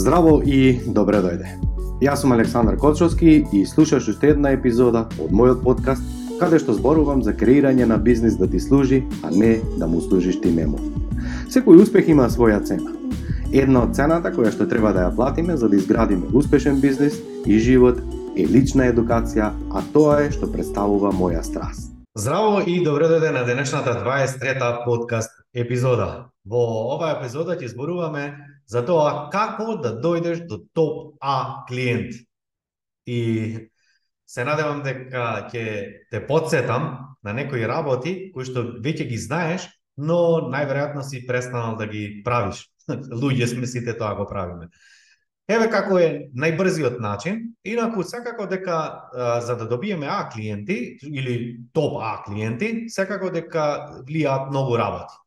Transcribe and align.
Здраво 0.00 0.38
и 0.40 0.80
добре 0.86 1.18
дојде. 1.20 1.50
Јас 2.00 2.22
сум 2.22 2.32
Александар 2.32 2.78
Кочовски 2.80 3.32
и 3.52 3.58
слушаш 3.68 4.06
уште 4.08 4.30
една 4.32 4.54
епизода 4.56 5.02
од 5.20 5.28
мојот 5.28 5.58
подкаст 5.60 6.06
каде 6.40 6.56
што 6.62 6.72
зборувам 6.72 7.20
за 7.20 7.34
креирање 7.36 7.84
на 7.84 7.98
бизнис 8.00 8.38
да 8.40 8.48
ти 8.48 8.56
служи, 8.64 9.02
а 9.20 9.28
не 9.28 9.58
да 9.76 9.84
му 9.86 10.00
служиш 10.00 10.40
ти 10.40 10.48
нему. 10.56 10.80
Секој 11.52 11.82
успех 11.84 12.08
има 12.08 12.30
своја 12.32 12.62
цена. 12.64 12.94
Една 13.52 13.82
од 13.84 13.92
цената 13.92 14.32
која 14.32 14.54
што 14.56 14.64
треба 14.70 14.94
да 14.96 15.04
ја 15.04 15.14
платиме 15.16 15.58
за 15.60 15.68
да 15.68 15.76
изградиме 15.76 16.32
успешен 16.32 16.80
бизнис 16.80 17.20
и 17.44 17.58
живот 17.60 18.00
е 18.40 18.48
лична 18.48 18.88
едукација, 18.88 19.52
а 19.68 19.84
тоа 19.92 20.22
е 20.24 20.30
што 20.32 20.48
представува 20.48 21.12
моја 21.12 21.44
страст. 21.44 21.92
Здраво 22.16 22.64
и 22.64 22.80
добро 22.80 23.04
дојде 23.04 23.36
на 23.36 23.44
денешната 23.44 24.00
23-та 24.00 24.80
подкаст 24.88 25.44
епизода. 25.52 26.30
Во 26.48 26.64
оваа 26.96 27.18
епизода 27.20 27.60
ќе 27.60 27.68
зборуваме 27.68 28.49
за 28.70 28.84
тоа 28.86 29.28
како 29.32 29.74
да 29.82 29.96
дојдеш 29.98 30.46
до 30.46 30.60
топ 30.74 31.16
А 31.20 31.66
клиент. 31.68 32.14
И 33.06 33.70
се 34.30 34.44
надевам 34.46 34.84
дека 34.86 35.50
ќе 35.50 35.64
те 36.10 36.20
подсетам 36.26 37.16
на 37.26 37.34
некои 37.34 37.66
работи 37.66 38.30
кои 38.34 38.46
што 38.46 38.62
веќе 38.78 39.08
ги 39.10 39.18
знаеш, 39.18 39.66
но 39.98 40.46
најверојатно 40.52 41.02
си 41.02 41.24
престанал 41.26 41.76
да 41.76 41.88
ги 41.90 42.22
правиш. 42.24 42.62
Луѓе 43.22 43.50
сме 43.50 43.66
сите 43.66 43.96
тоа 43.98 44.14
го 44.14 44.28
правиме. 44.30 44.70
Еве 45.50 45.66
како 45.66 45.98
е 45.98 46.30
најбрзиот 46.38 47.00
начин, 47.02 47.40
инаку 47.66 48.04
секако 48.06 48.46
дека 48.46 48.76
а, 48.78 49.40
за 49.42 49.56
да 49.58 49.66
добиеме 49.66 50.06
А 50.06 50.28
клиенти 50.30 50.96
или 51.02 51.58
топ 51.74 51.98
А 51.98 52.22
клиенти, 52.22 52.86
секако 52.88 53.32
дека 53.34 53.64
влијаат 54.06 54.54
многу 54.54 54.78
работи 54.78 55.19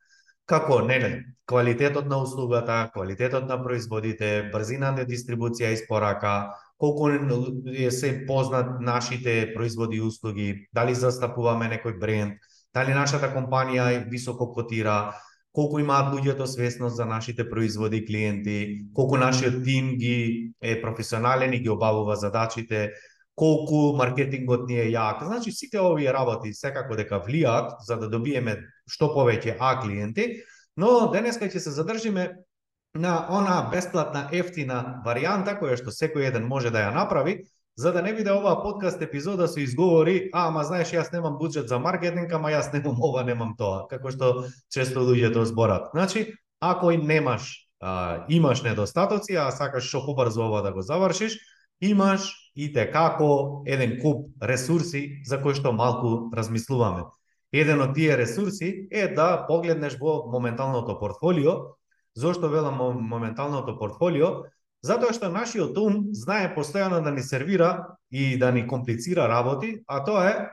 како 0.46 0.82
неле, 0.84 1.24
квалитетот 1.48 2.08
на 2.08 2.20
услугата, 2.24 2.90
квалитетот 2.94 3.48
на 3.48 3.58
производите, 3.64 4.50
брзина 4.54 4.92
на 4.92 5.06
дистрибуција 5.08 5.72
и 5.74 5.78
спорака, 5.78 6.54
колку 6.78 7.10
е 7.10 7.92
се 7.92 8.26
познат 8.28 8.82
нашите 8.82 9.54
производи 9.56 9.98
и 9.98 10.02
услуги, 10.02 10.68
дали 10.74 10.96
застапуваме 10.96 11.70
некој 11.72 12.00
бренд, 12.00 12.40
дали 12.74 12.94
нашата 12.94 13.32
компанија 13.32 13.92
е 13.96 14.04
високо 14.10 14.52
котира, 14.54 15.14
колку 15.54 15.80
имаат 15.80 16.14
луѓето 16.16 16.46
свесност 16.46 16.96
за 16.96 17.06
нашите 17.06 17.50
производи 17.50 17.98
и 17.98 18.06
клиенти, 18.06 18.86
колку 18.94 19.18
нашиот 19.18 19.64
тим 19.64 19.96
ги 19.96 20.52
е 20.62 20.82
професионален 20.82 21.54
и 21.54 21.60
ги 21.60 21.70
обавува 21.70 22.16
задачите, 22.16 22.92
колку 23.36 23.96
маркетингот 23.98 24.68
ни 24.70 24.78
е 24.78 24.90
јак. 24.94 25.26
Значи, 25.26 25.52
сите 25.52 25.82
овие 25.82 26.14
работи 26.14 26.54
секако 26.54 26.96
дека 26.96 27.22
влијат 27.24 27.82
за 27.88 27.98
да 27.98 28.10
добиеме 28.10 28.58
што 28.90 29.10
повеќе 29.16 29.58
А 29.60 29.80
клиенти, 29.82 30.44
но 30.78 31.10
денеска 31.12 31.50
ќе 31.50 31.60
се 31.60 31.72
задржиме 31.72 32.30
на 32.94 33.26
она 33.30 33.70
бесплатна 33.72 34.28
ефтина 34.32 35.02
варијанта 35.06 35.58
која 35.60 35.78
што 35.78 35.90
секој 35.90 36.30
еден 36.30 36.46
може 36.46 36.70
да 36.70 36.86
ја 36.86 36.94
направи, 36.94 37.42
за 37.76 37.92
да 37.92 38.02
не 38.02 38.14
биде 38.14 38.32
оваа 38.32 38.62
подкаст 38.62 39.02
епизода 39.02 39.48
со 39.48 39.60
изговори, 39.60 40.30
а, 40.34 40.48
ама 40.48 40.64
знаеш, 40.64 40.94
јас 40.94 41.10
немам 41.14 41.40
буџет 41.42 41.68
за 41.68 41.80
маркетинг, 41.80 42.34
ама 42.34 42.52
јас 42.54 42.70
немам 42.74 43.02
ова, 43.02 43.24
немам 43.24 43.56
тоа, 43.58 43.88
како 43.90 44.12
што 44.14 44.46
често 44.70 45.02
луѓето 45.02 45.42
зборат. 45.50 45.90
Значи, 45.94 46.36
ако 46.62 46.92
немаш, 46.92 47.66
а, 47.82 48.26
имаш 48.30 48.62
недостатоци, 48.62 49.34
а 49.36 49.50
сакаш 49.52 49.90
што 49.90 50.06
побрзо 50.06 50.46
ова 50.46 50.62
да 50.62 50.72
го 50.72 50.82
завршиш, 50.86 51.40
имаш 51.90 52.30
и 52.56 52.70
те 52.74 52.86
како 52.92 53.64
еден 53.66 53.98
куп 54.02 54.30
ресурси 54.42 55.24
за 55.26 55.42
кои 55.42 55.56
што 55.58 55.74
малку 55.74 56.30
размислуваме. 56.36 57.08
Еден 57.54 57.82
од 57.82 57.94
тие 57.96 58.18
ресурси 58.18 58.88
е 58.92 59.08
да 59.14 59.46
погледнеш 59.48 59.98
во 60.02 60.24
моменталното 60.32 60.98
портфолио. 61.00 61.76
Зошто 62.16 62.50
велам 62.50 62.80
моменталното 63.02 63.78
портфолио? 63.78 64.50
Затоа 64.84 65.14
што 65.16 65.30
нашиот 65.32 65.78
ум 65.80 66.10
знае 66.12 66.52
постојано 66.56 67.04
да 67.04 67.12
ни 67.12 67.24
сервира 67.24 67.96
и 68.12 68.38
да 68.38 68.52
ни 68.52 68.68
комплицира 68.68 69.30
работи, 69.30 69.80
а 69.88 70.04
тоа 70.04 70.28
е 70.30 70.50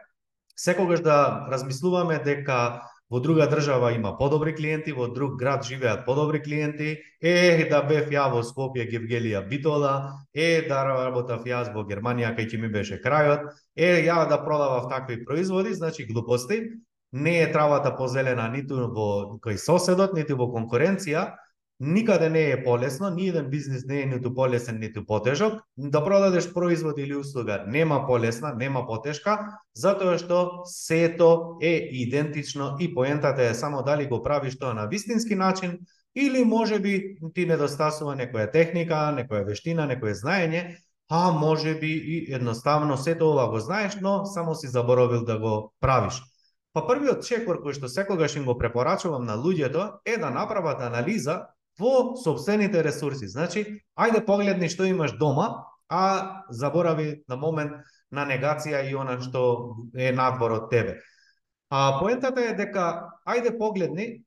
секогаш 0.56 1.00
да 1.00 1.46
размислуваме 1.50 2.20
дека 2.24 2.82
во 3.10 3.20
друга 3.20 3.46
држава 3.50 3.92
има 3.92 4.16
подобри 4.18 4.54
клиенти, 4.54 4.92
во 4.92 5.08
друг 5.08 5.38
град 5.38 5.64
живеат 5.66 6.06
подобри 6.06 6.42
клиенти, 6.42 6.98
е 7.20 7.66
да 7.70 7.82
бев 7.82 8.10
ја 8.10 8.28
во 8.30 8.44
Скопје 8.46 8.86
Гевгелија 8.86 9.42
Битола, 9.48 10.22
е 10.34 10.62
да 10.68 10.84
работав 10.86 11.42
јас 11.44 11.72
во 11.74 11.82
Германија 11.84 12.36
кај 12.38 12.46
ќе 12.46 12.60
ми 12.62 12.70
беше 12.70 13.00
крајот, 13.02 13.50
е 13.76 13.90
ја 14.06 14.28
да 14.30 14.38
продавав 14.44 14.88
такви 14.88 15.24
производи, 15.24 15.74
значи 15.74 16.06
глупости, 16.06 16.62
не 17.12 17.40
е 17.42 17.52
травата 17.52 17.96
позелена 17.96 18.48
ниту 18.48 18.86
во 18.94 19.38
кај 19.42 19.58
соседот, 19.58 20.14
ниту 20.14 20.38
во 20.38 20.46
конкуренција, 20.54 21.34
никаде 21.80 22.28
не 22.30 22.50
е 22.50 22.64
полесно, 22.64 23.10
ни 23.10 23.28
еден 23.28 23.46
бизнис 23.50 23.84
не 23.86 24.00
е 24.02 24.06
ниту 24.06 24.34
полесен, 24.34 24.78
ниту 24.78 25.06
потежок. 25.06 25.60
Да 25.76 26.04
продадеш 26.04 26.52
производ 26.52 26.98
или 26.98 27.16
услуга 27.16 27.64
нема 27.66 28.06
полесна, 28.06 28.54
нема 28.54 28.86
потешка, 28.86 29.38
затоа 29.74 30.18
што 30.18 30.62
сето 30.68 31.56
е 31.62 31.88
идентично 32.04 32.76
и 32.80 32.94
поентата 32.94 33.42
е 33.42 33.54
само 33.54 33.82
дали 33.82 34.06
го 34.06 34.22
правиш 34.22 34.58
тоа 34.58 34.74
на 34.74 34.86
вистински 34.86 35.34
начин 35.34 35.78
или 36.14 36.44
може 36.44 36.78
би 36.80 37.16
ти 37.34 37.46
недостасува 37.46 38.16
некоја 38.16 38.52
техника, 38.52 39.08
некоја 39.16 39.46
вештина, 39.46 39.86
некое 39.86 40.14
знаење, 40.14 40.76
а 41.08 41.30
може 41.32 41.74
би 41.74 41.86
и 41.86 42.34
едноставно 42.34 42.96
сето 42.96 43.30
ова 43.30 43.48
го 43.48 43.58
знаеш, 43.58 43.96
но 44.00 44.24
само 44.24 44.54
си 44.54 44.68
заборавил 44.68 45.24
да 45.24 45.38
го 45.38 45.72
правиш. 45.80 46.22
Па 46.72 46.84
првиот 46.86 47.24
чекор 47.26 47.58
кој 47.64 47.74
што 47.74 47.88
секогаш 47.88 48.36
им 48.36 48.44
го 48.44 48.58
препорачувам 48.58 49.24
на 49.26 49.34
луѓето 49.34 50.04
е 50.04 50.18
да 50.20 50.30
направат 50.30 50.82
анализа 50.84 51.46
во 51.80 52.16
собствените 52.16 52.82
ресурси. 52.84 53.26
Значи, 53.26 53.64
ајде 53.96 54.24
погледни 54.26 54.68
што 54.68 54.84
имаш 54.84 55.16
дома, 55.18 55.66
а 55.88 56.44
заборави 56.50 57.22
на 57.28 57.36
момент 57.36 57.80
на 58.10 58.26
негација 58.26 58.84
и 58.90 58.94
она 58.94 59.18
што 59.20 59.76
е 59.94 60.12
надвор 60.12 60.52
од 60.60 60.70
тебе. 60.70 61.00
А 61.70 61.98
поентата 62.00 62.42
е 62.50 62.56
дека 62.58 62.86
ајде 63.26 63.56
погледни 63.58 64.22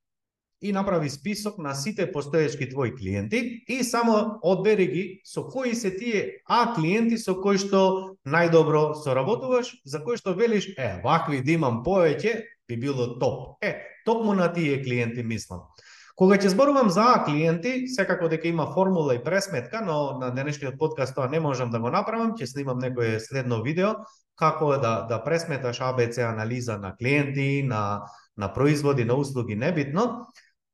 и 0.63 0.71
направи 0.71 1.09
список 1.09 1.57
на 1.57 1.75
сите 1.75 2.11
постоечки 2.11 2.69
твои 2.69 2.95
клиенти 2.95 3.63
и 3.67 3.83
само 3.83 4.39
одбери 4.41 4.87
ги 4.87 5.21
со 5.25 5.43
кои 5.43 5.75
се 5.75 5.91
тие 5.91 6.39
А 6.47 6.73
клиенти 6.75 7.17
со 7.17 7.35
кои 7.35 7.59
што 7.59 8.15
најдобро 8.25 8.95
соработуваш, 9.03 9.83
за 9.85 9.99
кои 10.03 10.15
што 10.17 10.33
велиш, 10.33 10.71
е, 10.77 11.01
вакви 11.03 11.43
да 11.43 11.51
имам 11.51 11.83
повеќе, 11.83 12.43
би 12.67 12.77
било 12.79 13.19
топ. 13.19 13.59
Е, 13.61 13.75
токму 14.05 14.33
на 14.33 14.47
тие 14.53 14.79
клиенти 14.83 15.23
мислам. 15.23 15.67
Кога 16.15 16.37
ќе 16.37 16.51
зборувам 16.53 16.91
за 16.93 17.23
клиенти, 17.25 17.87
секако 17.89 18.27
дека 18.29 18.47
има 18.47 18.67
формула 18.73 19.15
и 19.15 19.23
пресметка, 19.23 19.81
но 19.81 20.19
на 20.21 20.29
денешниот 20.29 20.77
подкаст 20.77 21.15
тоа 21.15 21.27
не 21.27 21.39
можам 21.39 21.71
да 21.73 21.79
го 21.79 21.89
направам, 21.89 22.35
ќе 22.37 22.45
снимам 22.45 22.77
некое 22.77 23.19
следно 23.19 23.63
видео 23.63 23.95
како 24.37 24.77
да 24.77 25.07
да 25.09 25.23
пресметаш 25.23 25.79
ABC 25.79 26.21
анализа 26.21 26.77
на 26.77 26.95
клиенти, 26.95 27.63
на 27.65 28.05
на 28.37 28.53
производи, 28.53 29.03
на 29.05 29.13
услуги, 29.13 29.55
небитно. 29.55 30.27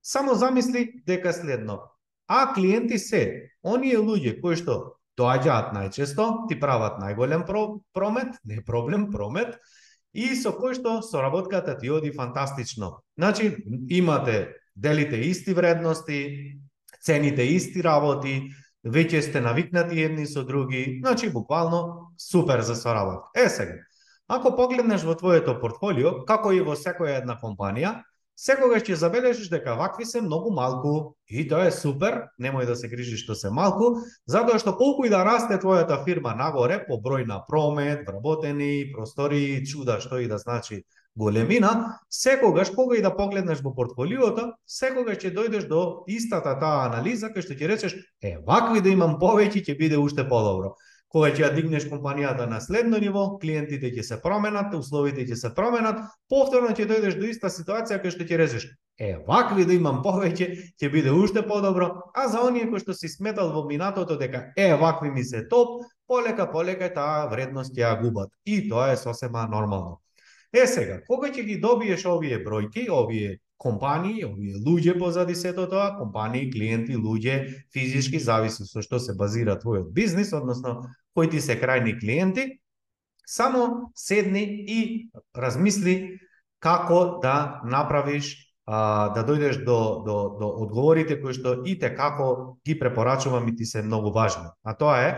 Само 0.04 0.34
замисли 0.34 1.04
дека 1.08 1.34
следно. 1.34 1.80
А 2.28 2.54
клиенти 2.54 3.00
се 3.00 3.52
оние 3.64 3.98
луѓе 3.98 4.40
кои 4.42 4.56
што 4.56 5.00
доаѓаат 5.20 5.74
најчесто, 5.76 6.48
ти 6.48 6.56
прават 6.60 7.02
најголем 7.02 7.44
про, 7.46 7.82
промет, 7.94 8.40
не 8.46 8.62
проблем, 8.64 9.10
промет, 9.12 9.58
и 10.14 10.36
со 10.36 10.54
кој 10.56 10.78
што 10.80 11.02
соработката 11.04 11.76
ти 11.78 11.92
оди 11.92 12.12
фантастично. 12.16 13.02
Значи, 13.18 13.58
имате 13.90 14.59
делите 14.80 15.16
исти 15.16 15.54
вредности, 15.54 16.20
цените 17.04 17.44
исти 17.44 17.84
работи, 17.84 18.50
веќе 18.86 19.22
сте 19.22 19.42
навикнати 19.44 20.02
едни 20.04 20.26
со 20.28 20.46
други, 20.48 21.00
значи 21.04 21.30
буквално 21.30 22.12
супер 22.18 22.62
за 22.62 22.76
соработка. 22.76 23.30
Е 23.36 23.50
сега, 23.50 23.76
ако 24.28 24.56
погледнеш 24.56 25.04
во 25.04 25.16
твоето 25.16 25.60
портфолио, 25.60 26.24
како 26.26 26.54
и 26.56 26.62
во 26.64 26.78
секоја 26.80 27.20
една 27.20 27.36
компанија, 27.42 28.00
секогаш 28.40 28.86
ќе 28.88 28.96
забележиш 28.96 29.50
дека 29.52 29.76
вакви 29.76 30.06
се 30.06 30.22
многу 30.24 30.54
малку 30.56 31.16
и 31.28 31.44
тоа 31.50 31.68
е 31.68 31.76
супер, 31.76 32.22
немој 32.40 32.70
да 32.70 32.76
се 32.80 32.88
грижиш 32.88 33.26
што 33.26 33.36
се 33.36 33.52
малку, 33.52 34.00
затоа 34.32 34.60
што 34.64 34.78
колку 34.80 35.04
и 35.04 35.12
да 35.12 35.26
расте 35.28 35.60
твојата 35.60 36.00
фирма 36.06 36.36
нагоре 36.40 36.80
по 36.88 37.02
број 37.04 37.28
на 37.28 37.42
промет, 37.48 38.08
вработени, 38.08 38.94
простори, 38.96 39.66
чуда, 39.68 40.00
што 40.00 40.24
и 40.24 40.32
да 40.32 40.38
значи 40.40 40.86
големина, 41.16 42.00
секогаш 42.10 42.70
кога 42.70 42.98
и 42.98 43.02
да 43.02 43.16
погледнеш 43.16 43.62
во 43.64 43.74
портфолиото, 43.76 44.54
секогаш 44.66 45.18
ќе 45.24 45.34
дојдеш 45.36 45.68
до 45.68 46.06
истата 46.08 46.56
таа 46.60 46.86
анализа 46.88 47.32
кај 47.34 47.46
што 47.46 47.58
ќе 47.58 47.68
речеш, 47.68 47.96
е, 48.22 48.38
вакви 48.48 48.82
да 48.82 48.90
имам 48.90 49.18
повеќе 49.20 49.64
ќе 49.66 49.78
биде 49.78 49.98
уште 49.98 50.24
подобро. 50.30 50.76
Кога 51.10 51.32
ќе 51.34 51.42
ја 51.42 51.54
дигнеш 51.56 51.88
компанијата 51.90 52.46
на 52.46 52.62
следно 52.62 53.00
ниво, 53.02 53.40
клиентите 53.42 53.90
ќе 53.90 54.04
се 54.06 54.18
променат, 54.22 54.74
условите 54.78 55.26
ќе 55.26 55.36
се 55.36 55.50
променат, 55.56 56.04
повторно 56.30 56.70
ќе 56.70 56.86
дојдеш 56.86 57.18
до 57.18 57.26
иста 57.26 57.50
ситуација 57.50 57.98
кај 58.04 58.14
што 58.14 58.28
ќе 58.30 58.38
речеш, 58.38 58.68
е, 59.00 59.16
вакви 59.28 59.66
да 59.66 59.74
имам 59.74 60.04
повеќе 60.06 60.50
ќе 60.78 60.92
биде 60.94 61.12
уште 61.12 61.42
подобро, 61.42 61.90
а 62.14 62.28
за 62.30 62.44
оние 62.46 62.70
кои 62.70 62.80
што 62.80 62.94
си 62.94 63.10
сметал 63.10 63.50
во 63.56 63.66
минатото 63.66 64.20
дека 64.22 64.52
е, 64.56 64.76
вакви 64.76 65.10
ми 65.10 65.24
се 65.24 65.48
топ, 65.50 65.82
полека 66.08 66.46
полека 66.52 66.94
таа 66.94 67.26
вредност 67.32 67.74
ќе 67.74 67.88
ја 67.88 67.96
губат. 68.02 68.30
И 68.46 68.70
тоа 68.70 68.92
е 68.94 68.98
сосема 68.98 69.48
нормално. 69.50 69.98
Е 70.54 70.66
сега, 70.68 70.98
кога 71.06 71.30
ќе 71.30 71.46
ги 71.46 71.60
добиеш 71.62 72.06
овие 72.10 72.40
бројки, 72.42 72.88
овие 72.90 73.38
компании, 73.62 74.24
овие 74.26 74.58
луѓе 74.66 74.96
позади 74.98 75.36
сето 75.36 75.68
тоа, 75.70 75.98
компании, 76.00 76.50
клиенти, 76.50 76.98
луѓе, 76.98 77.66
физички, 77.74 78.20
зависи 78.20 78.66
со 78.66 78.82
што 78.82 79.00
се 79.00 79.14
базира 79.14 79.60
твојот 79.62 79.92
бизнис, 79.94 80.34
односно 80.34 80.90
кои 81.14 81.30
ти 81.30 81.42
се 81.42 81.60
крајни 81.60 82.00
клиенти, 82.00 82.60
само 83.28 83.92
седни 83.96 84.42
и 84.42 85.10
размисли 85.38 86.18
како 86.60 87.20
да 87.22 87.62
направиш 87.64 88.34
а, 88.66 89.10
да 89.14 89.22
дојдеш 89.26 89.64
до, 89.66 90.02
до, 90.06 90.18
до 90.40 90.50
одговорите 90.66 91.20
кои 91.22 91.34
што 91.34 91.60
и 91.66 91.78
те 91.80 91.94
како 91.94 92.58
ги 92.66 92.78
препорачувам 92.80 93.48
и 93.48 93.56
ти 93.56 93.66
се 93.66 93.84
многу 93.86 94.12
важни. 94.12 94.50
А 94.64 94.74
тоа 94.74 94.98
е 95.06 95.12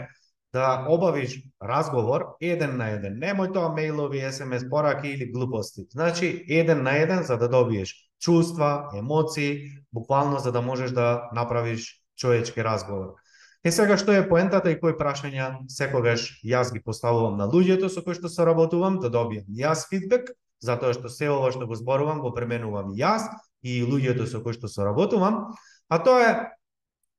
да 0.54 0.86
обавиш 0.90 1.40
разговор 1.64 2.26
еден 2.42 2.78
на 2.78 2.90
еден. 2.92 3.16
Немој 3.20 3.54
тоа 3.54 3.72
мејлови, 3.76 4.24
СМС 4.32 4.68
пораки 4.70 5.08
или 5.08 5.32
глупости. 5.32 5.88
Значи, 5.92 6.46
еден 6.50 6.84
на 6.84 6.98
еден 6.98 7.24
за 7.24 7.38
да 7.38 7.50
добиеш 7.50 7.96
чувства, 8.22 8.90
емоции, 8.96 9.72
буквално 9.94 10.40
за 10.40 10.52
да 10.52 10.62
можеш 10.62 10.92
да 10.92 11.30
направиш 11.34 12.02
човечки 12.18 12.64
разговор. 12.64 13.16
Е 13.64 13.72
сега 13.72 13.98
што 13.98 14.14
е 14.18 14.26
поентата 14.26 14.72
и 14.74 14.78
кои 14.82 14.96
прашања 14.98 15.68
секогаш 15.70 16.42
јас 16.42 16.74
ги 16.74 16.82
поставувам 16.82 17.38
на 17.38 17.46
луѓето 17.46 17.90
со 17.94 18.02
кои 18.02 18.18
што 18.18 18.30
соработувам 18.30 18.98
да 19.00 19.12
добијам 19.14 19.46
јас 19.54 19.86
фидбек, 19.90 20.34
затоа 20.60 20.94
што 20.98 21.10
се 21.14 21.30
ова 21.30 21.52
што 21.54 21.68
го 21.70 21.78
зборувам 21.78 22.26
го 22.26 22.34
пременувам 22.34 22.90
јас 22.98 23.30
и 23.62 23.84
луѓето 23.86 24.26
со 24.26 24.42
кои 24.42 24.58
што 24.58 24.66
соработувам, 24.66 25.54
а 25.90 26.02
тоа 26.02 26.26
е 26.26 26.34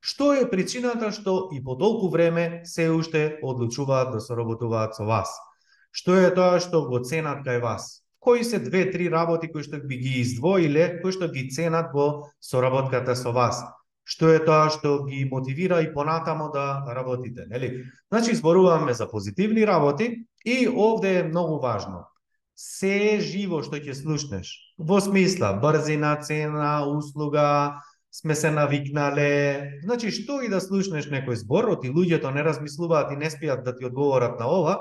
што 0.02 0.32
е 0.34 0.44
причината 0.50 1.12
што 1.14 1.48
и 1.54 1.62
по 1.62 1.78
толку 1.78 2.10
време 2.10 2.62
се 2.66 2.90
уште 2.90 3.38
одлучуваат 3.42 4.12
да 4.12 4.20
соработуваат 4.20 4.98
со 4.98 5.06
вас. 5.06 5.30
Што 5.94 6.18
е 6.18 6.32
тоа 6.34 6.58
што 6.60 6.82
го 6.90 6.98
ценат 7.00 7.46
кај 7.46 7.62
вас? 7.62 8.02
Кои 8.18 8.44
се 8.44 8.58
две-три 8.58 9.08
работи 9.10 9.48
кои 9.52 9.62
што 9.62 9.78
би 9.78 10.02
ги 10.02 10.18
издвоиле, 10.22 10.98
кои 11.02 11.14
што 11.14 11.30
ги 11.30 11.46
ценат 11.50 11.94
во 11.94 12.28
соработката 12.40 13.14
со 13.14 13.30
вас? 13.30 13.62
што 14.04 14.32
е 14.34 14.40
тоа 14.42 14.70
што 14.74 15.04
ги 15.06 15.24
мотивира 15.30 15.80
и 15.82 15.92
понатамо 15.92 16.50
да 16.52 16.82
работите, 16.94 17.46
нели? 17.46 17.84
Значи 18.10 18.34
зборуваме 18.34 18.94
за 18.94 19.08
позитивни 19.10 19.66
работи 19.66 20.26
и 20.44 20.68
овде 20.68 21.18
е 21.18 21.28
многу 21.28 21.60
важно. 21.60 22.08
Се 22.54 23.20
живо 23.22 23.62
што 23.62 23.78
ќе 23.78 23.94
слушнеш, 23.94 24.50
во 24.78 25.00
смисла 25.00 25.54
брзина, 25.62 26.18
цена, 26.20 26.84
услуга, 26.86 27.80
сме 28.12 28.34
се 28.34 28.50
навикнале. 28.50 29.80
Значи 29.82 30.10
што 30.10 30.42
и 30.44 30.50
да 30.52 30.60
слушнеш 30.60 31.08
некој 31.08 31.40
збор, 31.40 31.72
оти 31.76 31.88
луѓето 31.88 32.34
не 32.34 32.44
размислуваат 32.44 33.12
и 33.12 33.16
не 33.16 33.30
спијат 33.32 33.64
да 33.64 33.76
ти 33.76 33.88
одговорат 33.88 34.38
на 34.38 34.46
ова, 34.46 34.74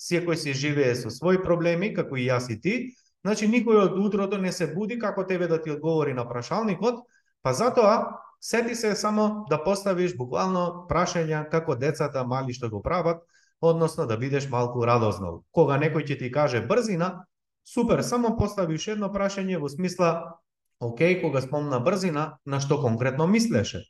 секој 0.00 0.34
се 0.34 0.56
живее 0.56 0.94
со 0.96 1.12
своји 1.12 1.42
проблеми, 1.44 1.92
како 1.94 2.16
и 2.16 2.26
јас 2.28 2.48
и 2.50 2.60
ти. 2.60 2.74
Значи 3.22 3.46
никој 3.46 3.84
од 3.84 3.98
утрото 3.98 4.38
не 4.38 4.52
се 4.52 4.72
буди 4.72 4.98
како 4.98 5.26
тебе 5.26 5.46
да 5.46 5.60
ти 5.62 5.70
одговори 5.70 6.14
на 6.14 6.24
прашалникот, 6.28 7.04
па 7.42 7.52
затоа 7.52 8.24
Сети 8.40 8.74
се 8.74 8.96
само 8.96 9.46
да 9.50 9.58
поставиш 9.64 10.14
буквално 10.16 10.86
прашања 10.90 11.42
како 11.50 11.74
децата 11.74 12.22
мали 12.24 12.54
што 12.54 12.70
го 12.70 12.82
прават, 12.82 13.24
односно 13.60 14.06
да 14.06 14.16
бидеш 14.16 14.46
малку 14.50 14.84
радознал. 14.86 15.42
Кога 15.50 15.78
некој 15.78 16.06
ќе 16.06 16.18
ти 16.18 16.30
каже 16.30 16.60
брзина, 16.62 17.26
супер, 17.66 18.02
само 18.02 18.36
поставиш 18.38 18.86
едно 18.94 19.10
прашање 19.10 19.58
во 19.58 19.68
смисла 19.68 20.38
Океј, 20.80 21.20
кога 21.22 21.40
спомна 21.42 21.80
брзина, 21.80 22.38
на 22.46 22.60
што 22.60 22.78
конкретно 22.82 23.26
мислеше? 23.26 23.82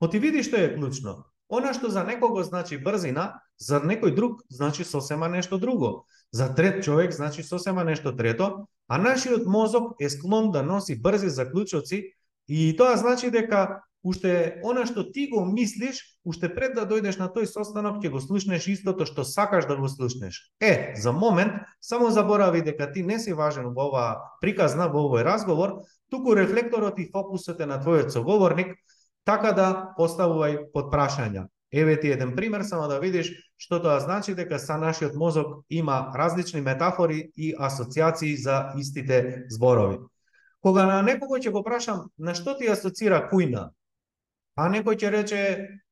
Оти 0.00 0.18
види 0.18 0.42
што 0.44 0.60
е 0.60 0.74
клучно. 0.74 1.24
Она 1.48 1.72
што 1.72 1.88
за 1.88 2.04
некого 2.04 2.42
значи 2.44 2.76
брзина, 2.76 3.40
за 3.58 3.80
некој 3.80 4.14
друг 4.14 4.42
значи 4.48 4.84
сосема 4.84 5.28
нешто 5.28 5.58
друго. 5.58 6.04
За 6.32 6.48
трет 6.54 6.84
човек 6.84 7.12
значи 7.12 7.42
сосема 7.42 7.84
нешто 7.84 8.12
трето, 8.16 8.66
а 8.88 8.98
нашиот 8.98 9.46
мозок 9.46 9.96
е 10.00 10.10
склон 10.10 10.50
да 10.50 10.62
носи 10.62 11.00
брзи 11.00 11.28
заклучоци 11.28 12.12
и 12.48 12.76
тоа 12.76 12.96
значи 12.96 13.30
дека 13.30 13.80
уште 14.04 14.60
она 14.62 14.84
што 14.86 15.02
ти 15.10 15.26
го 15.32 15.44
мислиш, 15.48 16.02
уште 16.24 16.50
пред 16.52 16.76
да 16.76 16.84
дојдеш 16.84 17.16
на 17.18 17.30
тој 17.32 17.48
состанок 17.48 18.02
ќе 18.04 18.12
го 18.12 18.20
слушнеш 18.20 18.68
истото 18.68 19.08
што 19.08 19.24
сакаш 19.24 19.66
да 19.66 19.76
го 19.80 19.88
слушнеш. 19.88 20.52
Е, 20.60 20.94
за 21.00 21.12
момент, 21.12 21.64
само 21.80 22.10
заборави 22.10 22.62
дека 22.62 22.92
ти 22.92 23.02
не 23.02 23.18
си 23.18 23.32
важен 23.32 23.72
во 23.72 23.88
оваа 23.88 24.20
приказна, 24.40 24.88
во 24.92 25.08
овој 25.08 25.24
разговор, 25.24 25.80
туку 26.12 26.36
рефлекторот 26.36 27.00
и 27.00 27.08
фокусот 27.10 27.60
е 27.60 27.66
на 27.66 27.80
твојот 27.80 28.12
соговорник, 28.12 28.76
така 29.24 29.52
да 29.56 29.96
поставувај 29.98 30.70
под 30.72 30.92
прашања. 30.92 31.48
Еве 31.72 32.00
ти 32.00 32.12
еден 32.12 32.36
пример, 32.36 32.62
само 32.62 32.86
да 32.88 33.00
видиш 33.00 33.32
што 33.56 33.80
тоа 33.82 34.00
значи 34.00 34.34
дека 34.34 34.58
са 34.58 34.76
нашиот 34.78 35.14
мозок 35.16 35.64
има 35.70 36.12
различни 36.14 36.60
метафори 36.60 37.30
и 37.36 37.54
асоциации 37.58 38.36
за 38.36 38.72
истите 38.78 39.46
зборови. 39.48 39.98
Кога 40.60 40.86
на 40.86 41.02
некого 41.02 41.40
ќе 41.40 41.50
го 41.50 41.64
прашам 41.64 42.10
на 42.18 42.34
што 42.34 42.54
ти 42.58 42.68
асоцира 42.68 43.18
кујна, 43.32 43.70
А 44.56 44.68
некој 44.70 44.98
ќе 45.00 45.10
рече 45.10 45.40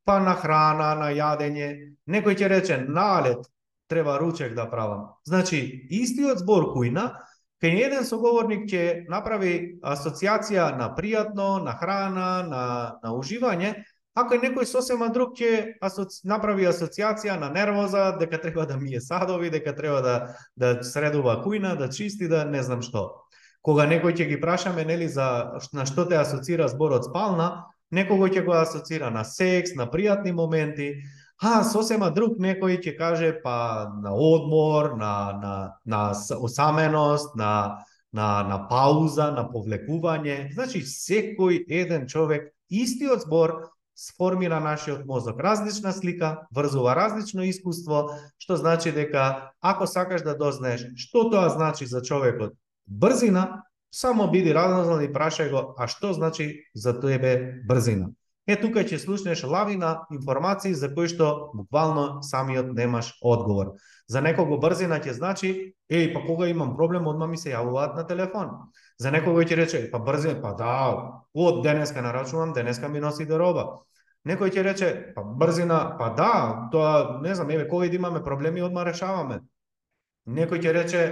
па 0.06 0.19
на 0.23 0.35
храна, 0.38 0.93
на 0.99 1.11
јадење, 1.14 1.69
некој 2.11 2.38
ќе 2.38 2.49
рече 2.50 2.79
налет, 2.87 3.47
треба 3.91 4.19
ручек 4.19 4.55
да 4.55 4.67
правам. 4.70 5.12
Значи, 5.26 5.87
истиот 5.91 6.43
збор 6.43 6.70
кујна, 6.75 7.11
кај 7.62 7.79
еден 7.87 8.06
соговорник 8.06 8.69
ќе 8.70 8.85
направи 9.11 9.81
асоциација 9.82 10.73
на 10.79 10.93
пријатно, 10.97 11.62
на 11.62 11.75
храна, 11.79 12.31
на, 12.49 12.62
на 13.03 13.12
уживање, 13.19 13.75
а 14.14 14.25
кај 14.29 14.43
некој 14.43 14.67
сосема 14.69 15.08
друг 15.12 15.37
ќе 15.38 15.79
асоци... 15.82 16.23
направи 16.29 16.67
асоциација 16.69 17.38
на 17.41 17.50
нервоза, 17.50 18.12
дека 18.20 18.41
треба 18.43 18.67
да 18.67 18.76
мие 18.76 19.00
садови, 19.00 19.50
дека 19.50 19.75
треба 19.76 20.03
да, 20.03 20.17
да 20.56 20.73
средува 20.85 21.41
кујна, 21.44 21.76
да 21.79 21.88
чисти, 21.88 22.29
да 22.29 22.44
не 22.44 22.62
знам 22.62 22.82
што. 22.82 23.26
Кога 23.62 23.87
некој 23.87 24.17
ќе 24.19 24.26
ги 24.29 24.41
прашаме 24.41 24.85
нели 24.85 25.08
за 25.08 25.58
на 25.73 25.87
што 25.87 26.05
те 26.11 26.19
асоцира 26.19 26.69
зборот 26.69 27.06
спална, 27.06 27.72
некого 27.93 28.29
ќе 28.29 28.44
го 28.44 28.56
асоцира 28.56 29.11
на 29.11 29.25
секс, 29.25 29.77
на 29.77 29.87
пријатни 29.87 30.33
моменти, 30.33 30.94
а 31.43 31.62
сосема 31.67 32.11
друг 32.15 32.39
некој 32.41 32.81
ќе 32.81 32.97
каже 32.99 33.33
па 33.43 33.91
на 34.03 34.15
одмор, 34.15 34.94
на, 34.99 35.15
на, 35.43 35.55
на 35.85 36.03
осаменост, 36.39 37.37
на, 37.37 37.85
на, 38.12 38.29
на 38.49 38.59
пауза, 38.69 39.31
на 39.37 39.49
повлекување. 39.50 40.53
Значи, 40.55 40.85
секој 40.87 41.65
еден 41.69 42.09
човек, 42.09 42.53
истиот 42.71 43.27
збор, 43.27 43.59
сформира 43.94 44.61
нашиот 44.61 45.05
мозок 45.06 45.41
различна 45.41 45.93
слика, 45.93 46.47
врзува 46.55 46.94
различно 46.97 47.44
искуство, 47.44 48.17
што 48.39 48.56
значи 48.56 48.93
дека 48.93 49.53
ако 49.61 49.87
сакаш 49.87 50.25
да 50.25 50.35
дознаеш 50.39 50.87
што 50.97 51.29
тоа 51.31 51.50
значи 51.53 51.87
за 51.87 52.03
човекот 52.03 52.56
брзина, 52.87 53.62
Само 53.94 54.31
биди 54.33 54.55
разнознан 54.56 55.05
и 55.05 55.12
прашај 55.12 55.50
го, 55.53 55.62
а 55.77 55.87
што 55.87 56.15
значи 56.17 56.65
за 56.75 56.94
тебе 57.00 57.61
брзина? 57.69 58.09
Е, 58.49 58.56
тука 58.56 58.83
ќе 58.83 58.99
слушнеш 58.99 59.44
лавина 59.44 60.06
информации 60.11 60.73
за 60.75 60.89
кои 60.94 61.11
што 61.12 61.53
буквално 61.55 62.23
самиот 62.27 62.73
немаш 62.75 63.13
одговор. 63.20 63.77
За 64.08 64.22
некого 64.25 64.56
брзина 64.58 64.96
ќе 64.99 65.13
значи, 65.15 65.51
еј, 65.93 66.08
па 66.15 66.25
кога 66.25 66.49
имам 66.49 66.72
проблем, 66.77 67.06
одма 67.06 67.29
ми 67.29 67.37
се 67.37 67.53
јавуваат 67.53 67.94
на 67.94 68.06
телефон. 68.08 68.51
За 68.99 69.13
некого 69.13 69.44
ќе 69.44 69.61
рече, 69.61 69.82
па 69.93 70.01
брзина, 70.01 70.41
па 70.41 70.55
да, 70.58 70.72
од 71.34 71.63
денеска 71.63 72.03
нарачувам, 72.03 72.56
денеска 72.56 72.89
ми 72.89 73.01
носи 73.01 73.29
до 73.29 73.39
роба. 73.39 73.84
Некој 74.25 74.51
ќе 74.56 74.63
рече, 74.65 74.91
па 75.15 75.22
брзина, 75.22 75.99
па 75.99 76.11
да, 76.17 76.32
тоа, 76.72 77.20
не 77.22 77.34
знам, 77.34 77.51
еве, 77.51 77.69
кога 77.69 77.87
имаме 77.87 78.25
проблеми, 78.25 78.63
одма 78.63 78.89
решаваме. 78.89 79.43
Некој 80.27 80.65
ќе 80.65 80.75
рече, 80.81 81.03